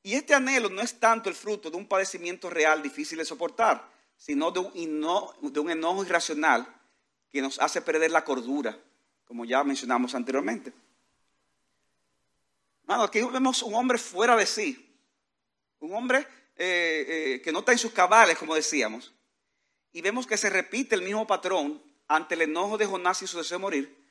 [0.04, 3.90] Y este anhelo no es tanto el fruto de un padecimiento real difícil de soportar,
[4.18, 6.68] sino de un, enojo irracional
[7.30, 8.78] que nos hace perder la cordura,
[9.24, 10.74] como ya mencionamos anteriormente.
[13.00, 14.98] Aquí vemos un hombre fuera de sí,
[15.80, 19.14] un hombre eh, eh, que no está en sus cabales, como decíamos,
[19.94, 23.38] y vemos que se repite el mismo patrón ante el enojo de Jonás y su
[23.38, 24.06] deseo de morir,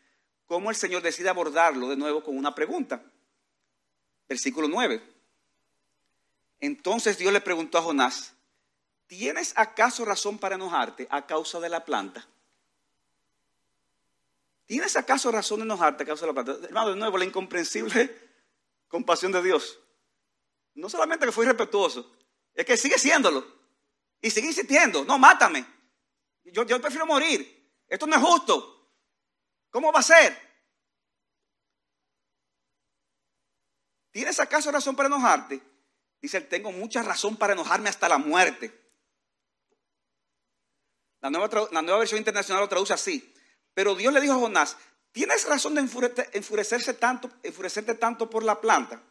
[0.46, 3.02] cómo el Señor decide abordarlo de nuevo con una pregunta.
[4.28, 5.02] Versículo 9.
[6.60, 8.34] Entonces Dios le preguntó a Jonás,
[9.06, 12.26] ¿tienes acaso razón para enojarte a causa de la planta?
[14.66, 16.66] ¿Tienes acaso razón de enojarte a causa de la planta?
[16.66, 18.29] Hermano, de nuevo, la incomprensible
[18.90, 19.78] compasión de Dios.
[20.74, 22.14] No solamente que fue irrespetuoso,
[22.52, 23.46] es que sigue siéndolo.
[24.20, 25.64] Y sigue insistiendo, no, mátame.
[26.44, 27.72] Yo, yo prefiero morir.
[27.88, 28.92] Esto no es justo.
[29.70, 30.36] ¿Cómo va a ser?
[34.10, 35.62] ¿Tienes acaso razón para enojarte?
[36.20, 38.76] Dice, tengo mucha razón para enojarme hasta la muerte.
[41.20, 43.32] La nueva, la nueva versión internacional lo traduce así.
[43.72, 44.76] Pero Dios le dijo a Jonás,
[45.12, 49.02] ¿tienes razón de enfurecerse tanto, enfurecerte tanto por la planta?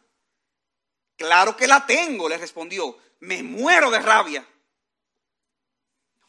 [1.16, 2.96] Claro que la tengo, le respondió.
[3.20, 4.46] Me muero de rabia.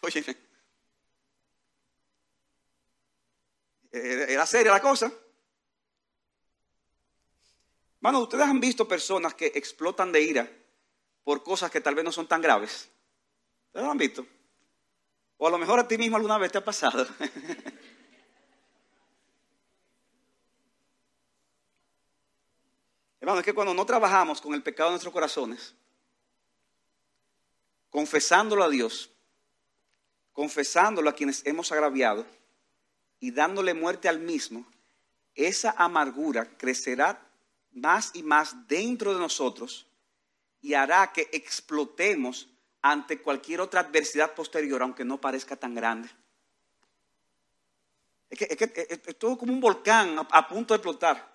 [0.02, 0.38] Oye,
[3.92, 5.12] era seria la cosa.
[8.00, 10.52] Mano, ustedes han visto personas que explotan de ira
[11.24, 12.90] por cosas que tal vez no son tan graves.
[13.68, 14.26] ¿Ustedes lo han visto?
[15.38, 17.08] O a lo mejor a ti mismo alguna vez te ha pasado.
[23.40, 25.74] Es que cuando no trabajamos con el pecado de nuestros corazones,
[27.90, 29.10] confesándolo a Dios,
[30.34, 32.26] confesándolo a quienes hemos agraviado
[33.20, 34.66] y dándole muerte al mismo,
[35.36, 37.22] esa amargura crecerá
[37.74, 39.88] más y más dentro de nosotros
[40.62, 42.48] y hará que explotemos
[42.82, 46.10] ante cualquier otra adversidad posterior, aunque no parezca tan grande.
[48.30, 51.32] Es que es, todo como un volcán a punto de explotar.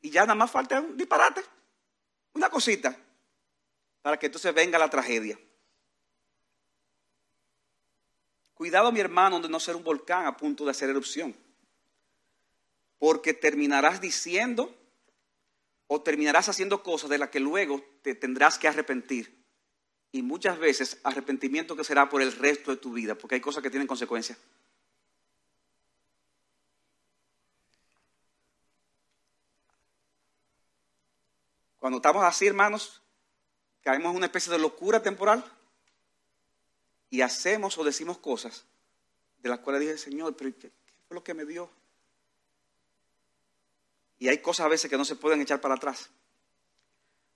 [0.00, 1.42] Y ya nada más falta un disparate,
[2.34, 2.96] una cosita,
[4.02, 5.38] para que entonces venga la tragedia.
[8.54, 11.36] Cuidado, mi hermano, de no ser un volcán a punto de hacer erupción.
[12.98, 14.74] Porque terminarás diciendo
[15.86, 19.44] o terminarás haciendo cosas de las que luego te tendrás que arrepentir.
[20.10, 23.62] Y muchas veces arrepentimiento que será por el resto de tu vida, porque hay cosas
[23.62, 24.38] que tienen consecuencias.
[31.78, 33.00] Cuando estamos así, hermanos,
[33.82, 35.44] caemos en una especie de locura temporal
[37.10, 38.64] y hacemos o decimos cosas
[39.38, 40.70] de las cuales dije, Señor, pero ¿qué,
[41.06, 41.70] fue lo que me dio?
[44.18, 46.10] Y hay cosas a veces que no se pueden echar para atrás.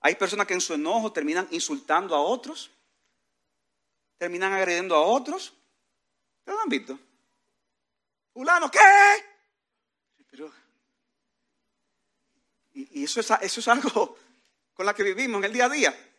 [0.00, 2.72] Hay personas que en su enojo terminan insultando a otros,
[4.18, 5.55] terminan agrediendo a otros.
[6.40, 6.98] ¿Ustedes lo han visto?
[8.33, 8.81] Fulano, ¿qué?
[10.28, 10.52] Pero,
[12.74, 14.16] y, eso, es, eso es algo
[14.85, 16.12] la que vivimos en el día a día.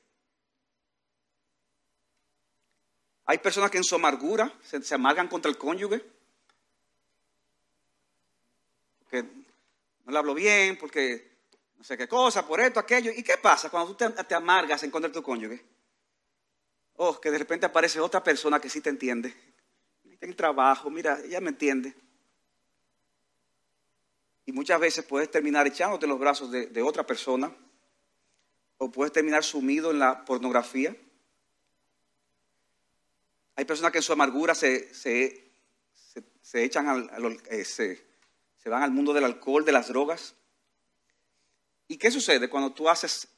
[3.25, 6.03] Hay personas que en su amargura se, amargan contra el cónyuge.
[8.99, 9.23] Porque
[10.03, 11.37] no le hablo bien, porque
[11.77, 13.11] no sé qué cosa, por esto, aquello.
[13.15, 15.63] ¿Y qué pasa cuando tú te, amargas en contra de tu cónyuge?
[16.95, 19.33] Oh, que de repente aparece otra persona que sí te entiende.
[20.03, 21.95] En el trabajo, mira, ella me entiende.
[24.45, 27.55] Y muchas veces puedes terminar echándote los brazos de otra persona
[28.83, 30.93] o puedes terminar sumido en la pornografía.
[33.55, 35.51] Hay personas que en su amargura se, se,
[36.53, 38.05] echan al, eh, se,
[38.57, 40.35] se van al mundo del alcohol, de las drogas.
[41.87, 43.29] ¿Y qué sucede cuando tú haces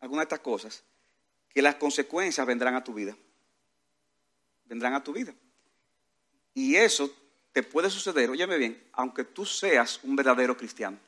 [0.00, 0.82] alguna de estas cosas?
[1.50, 3.14] Que las consecuencias vendrán a tu vida.
[4.64, 5.34] Vendrán a tu vida.
[6.54, 7.14] Y eso
[7.52, 10.98] te puede suceder, óyeme bien, aunque tú seas un verdadero cristiano.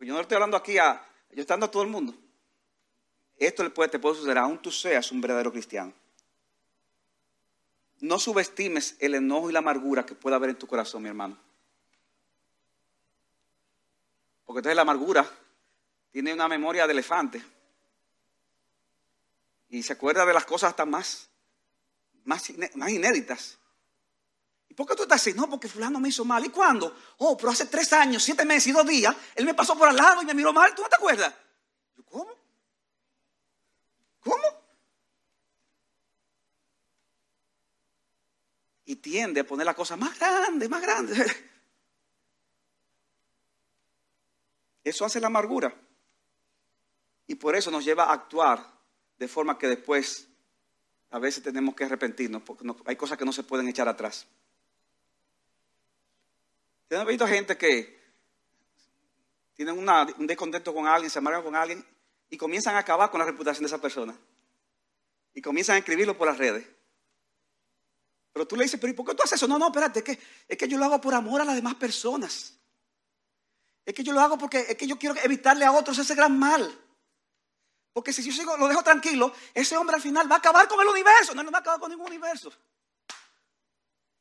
[0.00, 0.94] Yo no estoy hablando aquí a,
[1.30, 2.23] yo estoy hablando a todo el mundo.
[3.38, 5.92] Esto te puede suceder aún tú seas un verdadero cristiano.
[8.00, 11.38] No subestimes el enojo y la amargura que pueda haber en tu corazón, mi hermano.
[14.44, 15.28] Porque entonces la amargura
[16.10, 17.42] tiene una memoria de elefante.
[19.70, 21.28] Y se acuerda de las cosas hasta más,
[22.24, 23.58] más, más inéditas.
[24.68, 25.32] ¿Y por qué tú estás así?
[25.32, 26.44] No, porque fulano me hizo mal.
[26.44, 26.96] ¿Y cuándo?
[27.18, 29.96] Oh, pero hace tres años, siete meses y dos días, él me pasó por al
[29.96, 30.74] lado y me miró mal.
[30.74, 31.34] ¿Tú no te acuerdas?
[32.10, 32.43] ¿Cómo?
[34.24, 34.42] ¿Cómo?
[38.86, 41.14] Y tiende a poner la cosa más grande, más grande.
[44.84, 45.74] Eso hace la amargura.
[47.26, 48.70] Y por eso nos lleva a actuar
[49.16, 50.28] de forma que después
[51.10, 54.26] a veces tenemos que arrepentirnos, porque hay cosas que no se pueden echar atrás.
[56.82, 57.98] ¿Ustedes visto gente que
[59.54, 61.86] tienen un descontento con alguien, se amargan con alguien
[62.34, 64.12] y comienzan a acabar con la reputación de esa persona.
[65.34, 66.66] Y comienzan a escribirlo por las redes.
[68.32, 69.46] Pero tú le dices, pero ¿y por qué tú haces eso?
[69.46, 70.18] No, no, espérate, es que,
[70.48, 72.58] es que yo lo hago por amor a las demás personas.
[73.86, 76.36] Es que yo lo hago porque es que yo quiero evitarle a otros ese gran
[76.36, 76.76] mal.
[77.92, 80.80] Porque si yo sigo, lo dejo tranquilo, ese hombre al final va a acabar con
[80.80, 81.36] el universo.
[81.36, 82.52] No, no va a acabar con ningún universo.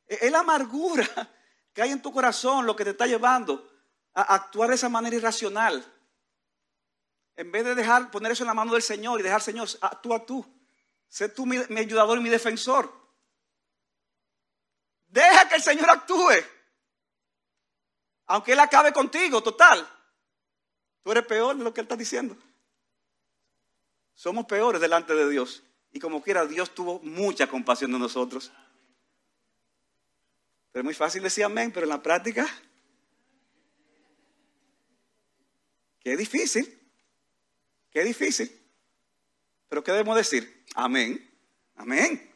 [0.06, 1.10] Es la amargura
[1.74, 3.68] que hay en tu corazón lo que te está llevando
[4.14, 5.84] a actuar de esa manera irracional.
[7.36, 10.26] En vez de dejar, poner eso en la mano del Señor y dejar, Señor, actúa
[10.26, 10.46] tú.
[11.08, 12.92] Sé tú mi, mi ayudador y mi defensor.
[15.08, 16.34] Deja que el Señor actúe.
[18.28, 19.88] Aunque Él acabe contigo, total.
[21.04, 22.36] Tú eres peor de lo que Él está diciendo.
[24.14, 25.64] Somos peores delante de Dios.
[25.92, 28.52] Y como quiera, Dios tuvo mucha compasión de nosotros.
[30.72, 32.48] Pero es muy fácil decir amén, pero en la práctica,
[36.00, 36.83] qué difícil,
[37.94, 38.52] qué difícil.
[39.70, 40.66] Pero ¿qué debemos decir?
[40.76, 41.30] Amén,
[41.76, 42.32] amén.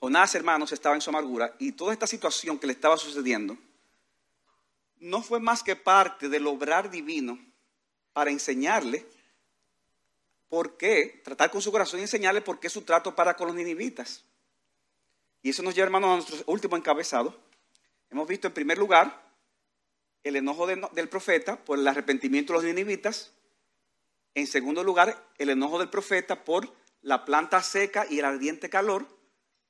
[0.00, 3.58] Jonás, hermanos, estaba en su amargura y toda esta situación que le estaba sucediendo
[5.00, 7.38] no fue más que parte del obrar divino
[8.12, 9.06] para enseñarle
[10.48, 13.56] por qué, tratar con su corazón y enseñarle por qué su trato para con los
[13.56, 14.24] ninivitas.
[15.42, 17.38] Y eso nos lleva, hermanos, a nuestro último encabezado.
[18.10, 19.27] Hemos visto en primer lugar
[20.24, 23.32] el enojo del profeta por el arrepentimiento de los ninivitas.
[24.34, 29.06] En segundo lugar, el enojo del profeta por la planta seca y el ardiente calor.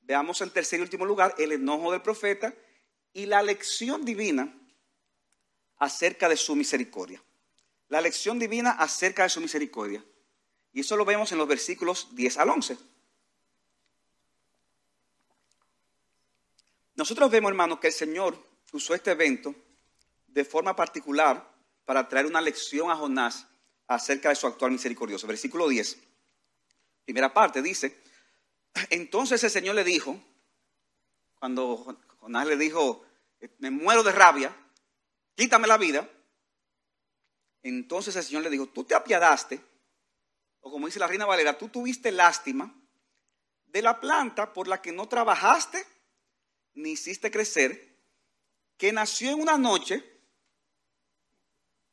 [0.01, 2.55] Veamos en tercer y último lugar el enojo del profeta
[3.13, 4.55] y la lección divina
[5.79, 7.23] acerca de su misericordia
[7.89, 10.05] la lección divina acerca de su misericordia.
[10.73, 12.79] Y eso lo vemos en los versículos 10 al 11.
[16.95, 18.39] Nosotros vemos, hermanos, que el Señor
[18.73, 19.55] usó este evento
[20.29, 21.53] de forma particular
[21.85, 23.47] para traer una lección a Jonás
[23.87, 25.27] acerca de su actual misericordioso.
[25.27, 25.99] Versículo 10,
[27.05, 28.01] primera parte, dice,
[28.91, 30.23] entonces el Señor le dijo,
[31.39, 33.05] cuando Jonás le dijo,
[33.59, 34.55] me muero de rabia,
[35.35, 36.09] quítame la vida,
[37.63, 39.61] entonces el Señor le dijo, tú te apiadaste,
[40.61, 42.75] o como dice la reina Valera, tú tuviste lástima
[43.67, 45.85] de la planta por la que no trabajaste
[46.75, 47.97] ni hiciste crecer,
[48.77, 50.18] que nació en una noche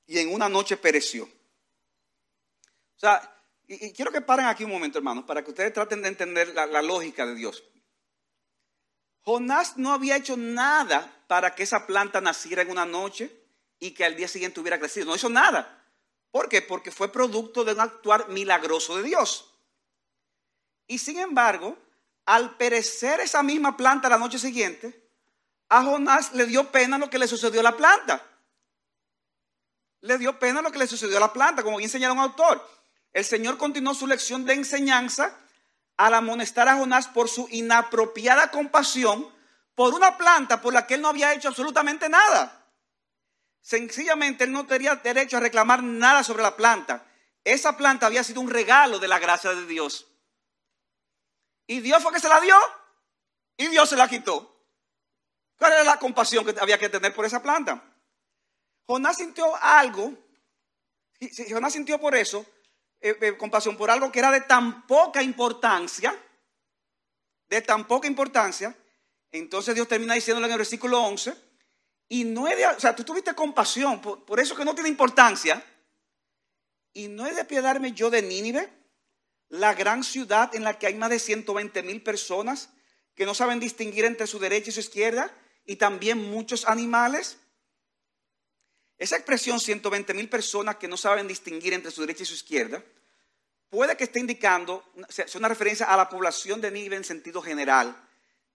[0.08, 1.24] y en una noche pereció.
[1.24, 3.32] O sea,
[3.68, 6.66] y, quiero que paren aquí un momento, hermanos, para que ustedes traten de entender la,
[6.66, 7.64] la lógica de Dios.
[9.22, 13.36] Jonás no había hecho nada para que esa planta naciera en una noche
[13.80, 15.08] y que al día siguiente hubiera crecido.
[15.08, 15.84] No hizo nada.
[16.32, 16.62] ¿Por qué?
[16.62, 19.52] Porque fue producto de un actuar milagroso de Dios.
[20.88, 21.78] Y sin embargo,
[22.26, 25.10] al perecer esa misma planta la noche siguiente,
[25.70, 28.24] a Jonás le dio pena lo que le sucedió a la planta.
[30.06, 32.64] Le dio pena lo que le sucedió a la planta, como bien señala un autor.
[33.12, 35.36] El Señor continuó su lección de enseñanza
[35.98, 39.28] al amonestar a Jonás por su inapropiada compasión
[39.74, 42.68] por una planta por la que él no había hecho absolutamente nada.
[43.62, 47.04] Sencillamente él no tenía derecho a reclamar nada sobre la planta.
[47.44, 50.06] Esa planta había sido un regalo de la gracia de Dios.
[51.66, 52.56] Y Dios fue que se la dio
[53.58, 54.56] y Dios se la quitó.
[55.58, 57.82] ¿Cuál era la compasión que había que tener por esa planta?
[58.88, 60.14] Jonás sintió algo,
[61.50, 62.46] Jonás sintió por eso
[63.02, 66.16] eh, eh, compasión por algo que era de tan poca importancia,
[67.48, 68.76] de tan poca importancia.
[69.32, 71.36] Entonces Dios termina diciéndole en el versículo 11,
[72.08, 75.64] y no es de, o sea, tú tuviste compasión, por, eso que no tiene importancia.
[76.94, 78.72] Y no es de apiadarme yo de Nínive,
[79.50, 82.70] la gran ciudad en la que hay más de 120 mil personas
[83.16, 85.32] que no saben distinguir entre su derecha y su izquierda,
[85.66, 87.38] y también muchos animales.
[88.98, 92.84] Esa expresión 120 mil personas que no saben distinguir entre su derecha y su izquierda,
[93.70, 97.96] puede que esté indicando, sea una referencia a la población de Nínive en sentido general,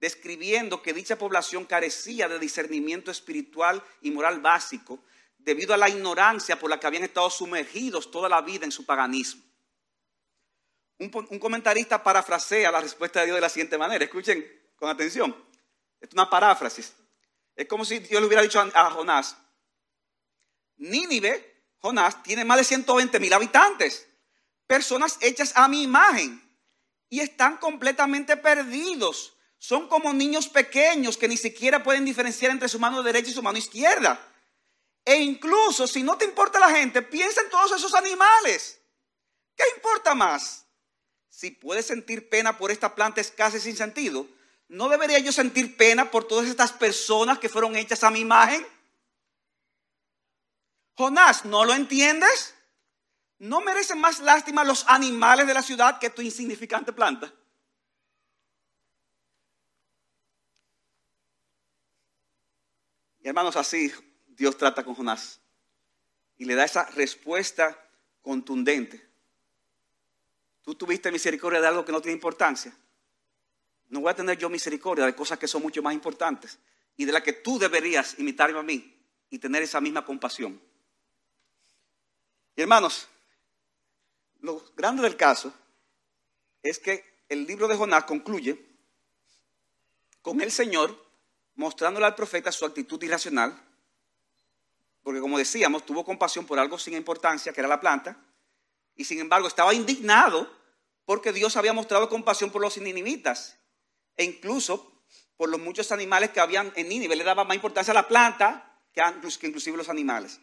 [0.01, 5.05] describiendo que dicha población carecía de discernimiento espiritual y moral básico
[5.39, 8.85] debido a la ignorancia por la que habían estado sumergidos toda la vida en su
[8.85, 9.43] paganismo.
[10.99, 14.05] Un, comentarista parafrasea la respuesta de Dios de la siguiente manera.
[14.05, 15.35] Escuchen con atención.
[15.99, 16.93] Es una paráfrasis.
[17.57, 19.37] Es como si Dios le hubiera dicho a, Jonás,
[20.81, 24.09] Nínive, Jonás, tiene más de 120 mil habitantes,
[24.67, 26.43] personas hechas a mi imagen,
[27.09, 32.79] y están completamente perdidos son como niños pequeños que ni siquiera pueden diferenciar entre su
[32.79, 34.19] mano derecha y su mano izquierda.
[35.05, 38.81] E incluso si no te importa la gente, piensa en todos esos animales.
[39.55, 40.65] ¿Qué importa más?
[41.29, 44.27] Si puedes sentir pena por esta planta escasa y sin sentido,
[44.69, 48.67] ¿no debería yo sentir pena por todas estas personas que fueron hechas a mi imagen?
[51.01, 52.55] Jonás, ¿no lo entiendes?
[53.39, 57.33] ¿No merecen más lástima los animales de la ciudad que tu insignificante planta?
[63.23, 63.91] Y hermanos, así
[64.27, 65.41] Dios trata con Jonás.
[66.37, 67.83] Y le da esa respuesta
[68.21, 69.03] contundente.
[70.61, 72.77] Tú tuviste misericordia de algo que no tiene importancia.
[73.89, 76.59] No voy a tener yo misericordia de cosas que son mucho más importantes
[76.99, 80.61] y de las que tú deberías imitarme a mí y tener esa misma compasión.
[82.63, 83.09] Hermanos,
[84.41, 85.53] lo grande del caso
[86.63, 88.67] es que el libro de Jonás concluye
[90.23, 90.95] con el Señor
[91.55, 93.59] mostrándole al profeta su actitud irracional,
[95.03, 98.17] porque como decíamos, tuvo compasión por algo sin importancia, que era la planta,
[98.95, 100.51] y sin embargo estaba indignado
[101.07, 103.57] porque Dios había mostrado compasión por los ninivitas,
[104.17, 105.03] e incluso
[105.37, 108.79] por los muchos animales que habían en Nínive, le daba más importancia a la planta
[108.93, 109.03] que,
[109.47, 110.39] inclusive los animales.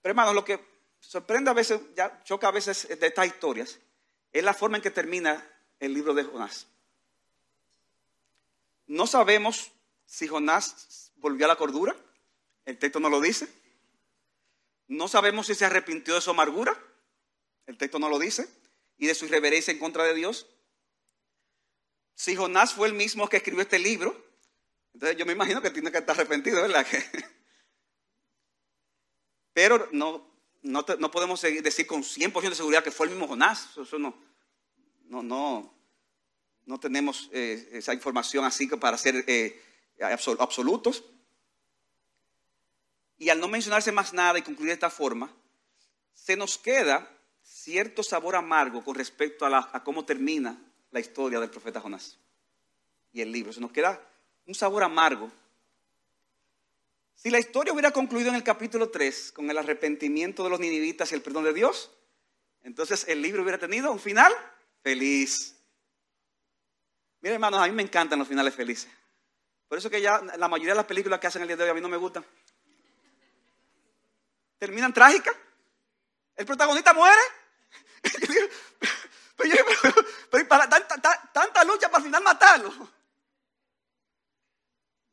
[0.00, 0.71] Pero hermanos, lo que
[1.02, 3.78] sorprende a veces, ya choca a veces de estas historias,
[4.32, 5.46] es la forma en que termina
[5.78, 6.66] el libro de Jonás.
[8.86, 9.72] No sabemos
[10.06, 11.94] si Jonás volvió a la cordura,
[12.64, 13.48] el texto no lo dice.
[14.88, 16.78] No sabemos si se arrepintió de su amargura,
[17.66, 18.48] el texto no lo dice,
[18.98, 20.46] y de su irreverencia en contra de Dios.
[22.14, 24.14] Si Jonás fue el mismo que escribió este libro,
[24.94, 26.86] entonces yo me imagino que tiene que estar arrepentido, ¿verdad?
[29.52, 30.31] Pero no,
[30.62, 33.76] no, podemos decir con 100% de seguridad que fue el mismo Jonás.
[33.76, 34.14] Eso no,
[35.06, 35.74] no, no,
[36.66, 39.60] no tenemos eh, esa información así que para ser eh,
[40.38, 41.04] absolutos.
[43.18, 45.32] Y al no mencionarse más nada y concluir de esta forma,
[46.14, 47.08] se nos queda
[47.42, 50.58] cierto sabor amargo con respecto a, a cómo termina
[50.90, 52.18] la historia del profeta Jonás
[53.12, 53.52] y el libro.
[53.52, 54.00] Se nos queda
[54.46, 55.30] un sabor amargo.
[57.22, 61.12] Si la historia hubiera concluido en el capítulo 3 con el arrepentimiento de los ninivitas
[61.12, 61.92] y el perdón de Dios,
[62.64, 64.32] entonces el libro hubiera tenido un final
[64.82, 65.54] feliz.
[67.20, 68.90] Miren, hermanos, a mí me encantan los finales felices.
[69.68, 71.70] Por eso que ya la mayoría de las películas que hacen el día de hoy
[71.70, 72.26] a mí no me gustan.
[74.58, 75.36] Terminan trágicas.
[76.34, 77.22] El protagonista muere.
[80.28, 82.72] pero, para tanta, lucha para al final matarlo.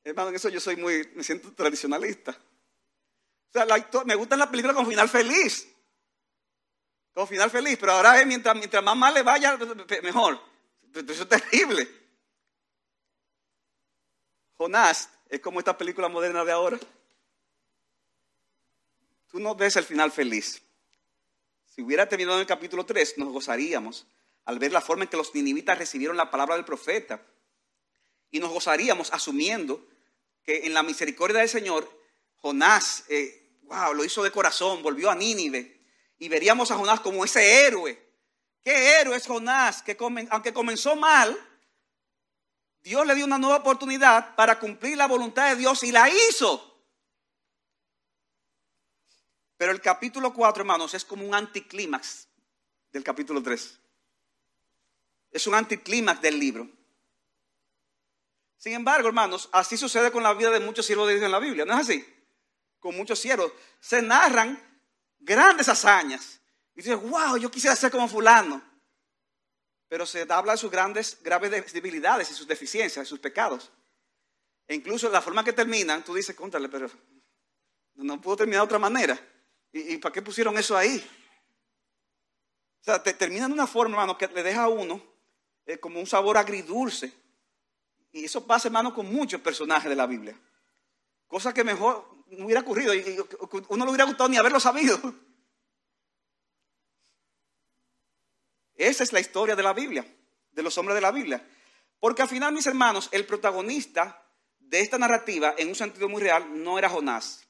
[0.04, 2.32] Hermano, en eso yo soy muy, me siento tradicionalista.
[2.32, 3.66] O sea,
[4.06, 5.68] me gustan las películas con final feliz.
[7.14, 9.58] Con final feliz, pero ahora es mientras, mientras más mal le vaya,
[10.04, 10.40] mejor.
[10.94, 11.88] Eso es terrible.
[14.58, 16.80] Jonás es como esta película moderna de ahora.
[19.30, 20.62] Tú no ves el final feliz.
[21.66, 24.08] Si hubiera terminado en el capítulo 3, nos gozaríamos
[24.46, 27.22] al ver la forma en que los ninivitas recibieron la palabra del profeta.
[28.32, 29.86] Y nos gozaríamos asumiendo
[30.44, 31.90] que en la misericordia del Señor,
[32.38, 33.06] Jonás,
[33.64, 35.80] wow, eh, lo hizo de corazón, volvió a Nínive.
[36.18, 38.10] Y veríamos a Jonás como ese héroe.
[38.64, 39.82] ¿Qué héroe es Jonás?
[39.82, 39.98] Que
[40.30, 41.38] aunque comenzó mal,
[42.82, 46.66] Dios le dio una nueva oportunidad para cumplir la voluntad de Dios y la hizo.
[49.58, 52.30] Pero el capítulo 4, hermanos, es como un anticlímax
[52.92, 53.80] del capítulo 3.
[55.32, 56.79] Es un anticlímax del libro.
[58.60, 61.40] Sin embargo, hermanos, así sucede con la vida de muchos siervos de Dios en la
[61.40, 62.06] Biblia, ¿no es así?
[62.80, 63.52] Con muchos siervos.
[63.80, 64.62] Se narran
[65.18, 66.40] grandes hazañas.
[66.76, 68.70] Y dices, wow, yo quisiera ser como fulano
[69.90, 73.72] pero se habla de sus grandes, graves debilidades y sus deficiencias, sus pecados.
[74.68, 76.88] E incluso la forma que terminan, tú dices, contale, pero
[77.96, 79.20] no pudo terminar de otra manera.
[79.74, 81.04] ¿Y, para qué pusieron eso ahí?
[82.82, 85.04] O sea, te, de una forma, hermano, que le deja a uno
[85.66, 87.12] eh, como un sabor agridulce.
[88.12, 90.40] Y eso pasa, hermano, con muchos personajes de la Biblia.
[91.28, 93.18] Cosa que mejor no hubiera ocurrido y,
[93.70, 95.00] uno no le hubiera gustado ni haberlo sabido.
[98.76, 100.06] Esa es la historia de la Biblia,
[100.52, 101.46] de los hombres de la Biblia.
[102.00, 104.26] Porque al final, mis hermanos, el protagonista
[104.60, 107.46] de esta narrativa, en un sentido muy real, no era Jonás,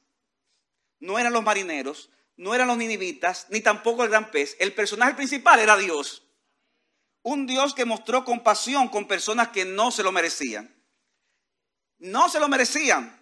[0.98, 4.56] no eran los marineros, no eran los ninivitas, ni tampoco el gran pez.
[4.58, 6.24] El personaje principal era Dios.
[7.22, 10.74] Un Dios que mostró compasión con personas que no se lo merecían.
[11.98, 13.20] No se lo merecían.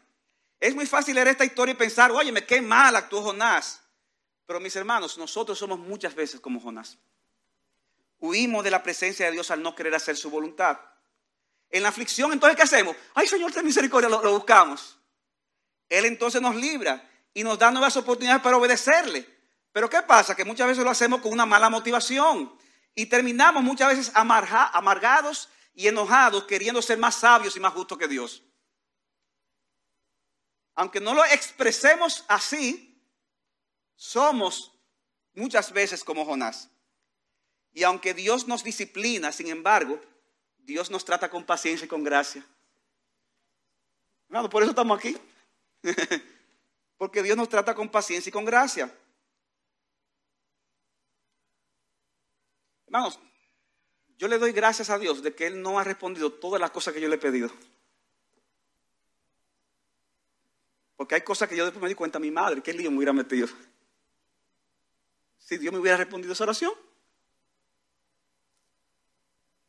[0.60, 3.80] Es muy fácil leer esta historia y pensar, oye, qué mal actuó Jonás.
[4.46, 6.98] Pero mis hermanos, nosotros somos muchas veces como Jonás.
[8.20, 10.78] Huimos de la presencia de Dios al no querer hacer su voluntad.
[11.70, 12.96] En la aflicción, entonces, ¿qué hacemos?
[13.14, 14.98] Ay, Señor, ten misericordia, lo, buscamos.
[15.88, 19.26] Él entonces nos libra y nos da nuevas oportunidades para obedecerle.
[19.72, 20.34] Pero ¿qué pasa?
[20.34, 22.52] Que muchas veces lo hacemos con una mala motivación
[22.98, 28.08] y terminamos muchas veces amargados y enojados queriendo ser más sabios y más justos que
[28.08, 28.42] Dios.
[30.74, 33.00] Aunque no lo expresemos así,
[33.94, 34.72] somos
[35.32, 36.70] muchas veces como Jonás.
[37.72, 40.00] Y aunque Dios nos disciplina, sin embargo,
[40.56, 42.44] Dios nos trata con paciencia y con gracia.
[44.50, 45.16] por eso estamos aquí.
[46.98, 48.92] Porque Dios nos trata con paciencia y con gracia.
[52.88, 53.20] Hermanos,
[54.16, 56.94] yo le doy gracias a Dios de que Él no ha respondido todas las cosas
[56.94, 57.50] que yo le he pedido.
[60.96, 63.12] Porque hay cosas que yo después me di cuenta, mi madre, qué lío me hubiera
[63.12, 63.46] metido.
[65.36, 66.72] Si Dios me hubiera respondido esa oración.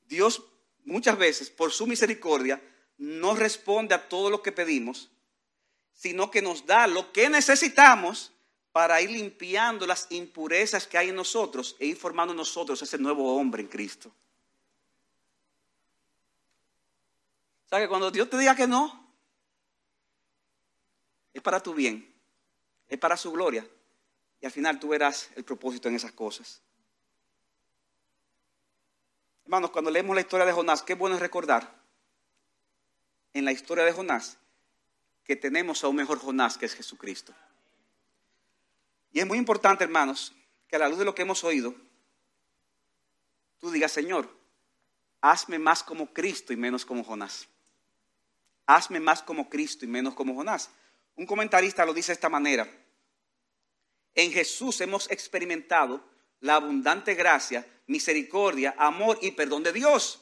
[0.07, 0.41] Dios
[0.85, 2.61] muchas veces, por su misericordia,
[2.97, 5.11] no responde a todo lo que pedimos,
[5.93, 8.31] sino que nos da lo que necesitamos
[8.71, 13.35] para ir limpiando las impurezas que hay en nosotros e ir formando nosotros ese nuevo
[13.35, 14.11] hombre en Cristo.
[17.69, 19.09] ¿Sabes que cuando Dios te diga que no,
[21.33, 22.13] es para tu bien,
[22.87, 23.67] es para su gloria.
[24.41, 26.61] Y al final tú verás el propósito en esas cosas.
[29.43, 31.79] Hermanos, cuando leemos la historia de Jonás, qué bueno es recordar
[33.33, 34.37] en la historia de Jonás
[35.23, 37.33] que tenemos a un mejor Jonás que es Jesucristo.
[39.11, 40.33] Y es muy importante, hermanos,
[40.67, 41.73] que a la luz de lo que hemos oído,
[43.59, 44.29] tú digas, Señor,
[45.21, 47.47] hazme más como Cristo y menos como Jonás.
[48.65, 50.69] Hazme más como Cristo y menos como Jonás.
[51.15, 52.69] Un comentarista lo dice de esta manera.
[54.13, 56.03] En Jesús hemos experimentado
[56.39, 60.21] la abundante gracia, misericordia, amor y perdón de Dios.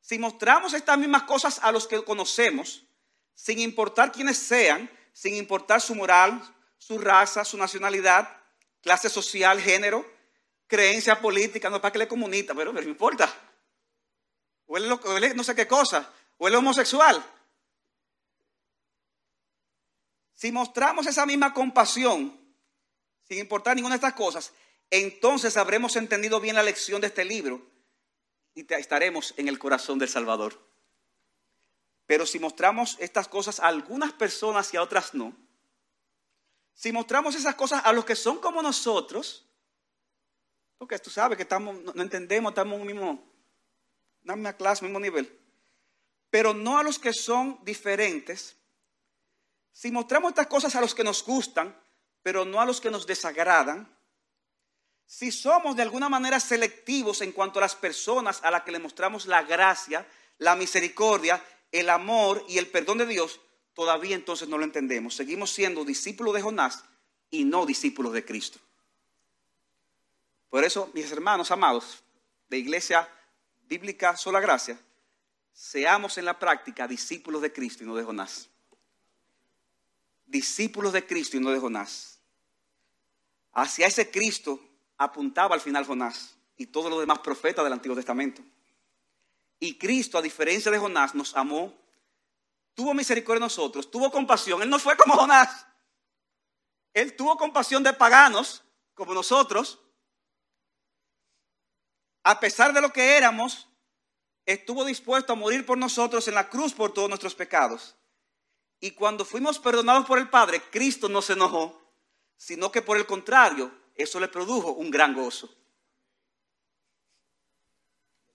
[0.00, 2.84] Si mostramos estas mismas cosas a los que conocemos,
[3.34, 6.42] sin importar quiénes sean, sin importar su moral,
[6.86, 8.28] su raza, su nacionalidad,
[8.82, 10.04] clase social, género,
[10.66, 13.34] creencia política, no para que le comunita, pero, no importa.
[14.66, 17.24] O él, no sé qué cosa, o él homosexual.
[20.34, 22.38] Si mostramos esa misma compasión,
[23.26, 24.52] sin importar ninguna de estas cosas,
[24.90, 27.66] entonces habremos entendido bien la lección de este libro
[28.54, 30.60] y estaremos en el corazón del Salvador.
[32.04, 35.43] Pero si mostramos estas cosas a algunas personas y a otras no,
[36.74, 39.48] si mostramos esas cosas a los que son como nosotros,
[40.76, 43.32] porque tú sabes que estamos, no, entendemos, estamos en un mismo,
[44.24, 45.40] una misma clase, mismo nivel,
[46.30, 48.56] pero no a los que son diferentes,
[49.72, 51.76] si mostramos estas cosas a los que nos gustan,
[52.22, 53.92] pero no a los que nos desagradan,
[55.06, 58.78] si somos de alguna manera selectivos en cuanto a las personas a las que le
[58.78, 60.06] mostramos la gracia,
[60.38, 63.40] la misericordia, el amor y el perdón de Dios,
[63.74, 65.14] todavía entonces no lo entendemos.
[65.14, 66.84] Seguimos siendo discípulos de Jonás
[67.30, 68.58] y no discípulos de Cristo.
[70.48, 72.02] Por eso, mis hermanos amados
[72.48, 73.08] de Iglesia
[73.66, 74.78] Bíblica Sola Gracia,
[75.52, 78.48] seamos en la práctica discípulos de Cristo y no de Jonás.
[80.26, 82.20] Discípulos de Cristo y no de Jonás.
[83.52, 84.60] Hacia ese Cristo
[84.96, 88.42] apuntaba al final Jonás y todos los demás profetas del Antiguo Testamento.
[89.58, 91.74] Y Cristo, a diferencia de Jonás, nos amó,
[92.74, 94.62] tuvo misericordia de nosotros, tuvo compasión.
[94.62, 95.66] Él no fue como Jonás.
[96.92, 98.62] Él tuvo compasión de paganos,
[98.94, 99.80] como nosotros.
[102.22, 103.68] A pesar de lo que éramos,
[104.46, 107.96] estuvo dispuesto a morir por nosotros en la cruz por todos nuestros pecados.
[108.80, 111.80] Y cuando fuimos perdonados por el Padre, Cristo no se enojó,
[112.36, 115.54] sino que por el contrario, eso le produjo un gran gozo.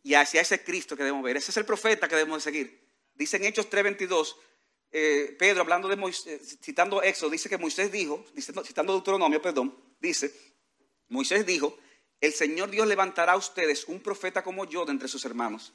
[0.02, 2.89] Y hacia ese Cristo que debemos ver, ese es el profeta que debemos seguir.
[3.20, 4.38] Dice en Hechos 3:22,
[4.92, 8.24] eh, Pedro hablando de Moisés, citando Éxodo, dice que Moisés dijo,
[8.64, 10.34] citando Deuteronomio, perdón, dice,
[11.10, 11.78] Moisés dijo,
[12.22, 15.74] el Señor Dios levantará a ustedes un profeta como yo de entre sus hermanos.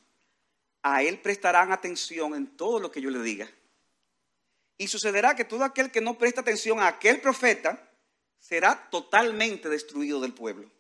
[0.82, 3.50] A él prestarán atención en todo lo que yo le diga.
[4.78, 7.90] Y sucederá que todo aquel que no presta atención a aquel profeta,
[8.38, 10.70] será totalmente destruido del pueblo.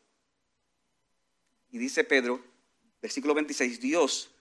[1.70, 2.42] Y dice Pedro,
[3.00, 4.33] versículo 26, Dios,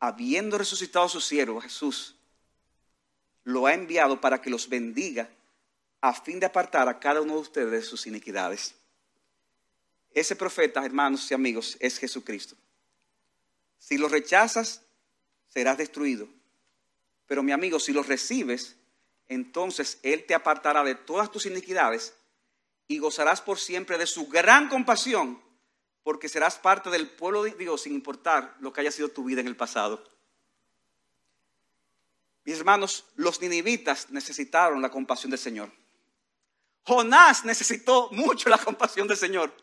[0.00, 2.16] habiendo resucitado a su siervo Jesús,
[3.44, 5.28] lo ha enviado para que los bendiga
[6.00, 8.74] a fin de apartar a cada uno de ustedes de sus iniquidades.
[10.12, 12.56] Ese profeta, hermanos y amigos, es Jesucristo.
[13.78, 14.82] Si lo rechazas,
[15.48, 16.28] serás destruido.
[17.26, 18.76] Pero mi amigo, si lo recibes,
[19.28, 22.14] entonces Él te apartará de todas tus iniquidades
[22.88, 25.40] y gozarás por siempre de su gran compasión,
[26.02, 29.40] porque serás parte del pueblo de Dios sin importar lo que haya sido tu vida
[29.40, 30.02] en el pasado.
[32.44, 35.70] Mis hermanos, los ninivitas necesitaron la compasión del Señor.
[36.84, 39.54] Jonás necesitó mucho la compasión del Señor.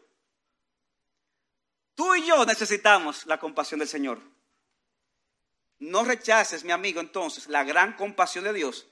[1.96, 4.22] Tú y yo necesitamos la compasión del Señor.
[5.80, 8.88] No rechaces, mi amigo, entonces, la gran compasión de Dios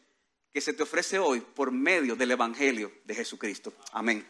[0.52, 3.74] que se te ofrece hoy por medio del Evangelio de Jesucristo.
[3.92, 4.26] Amén.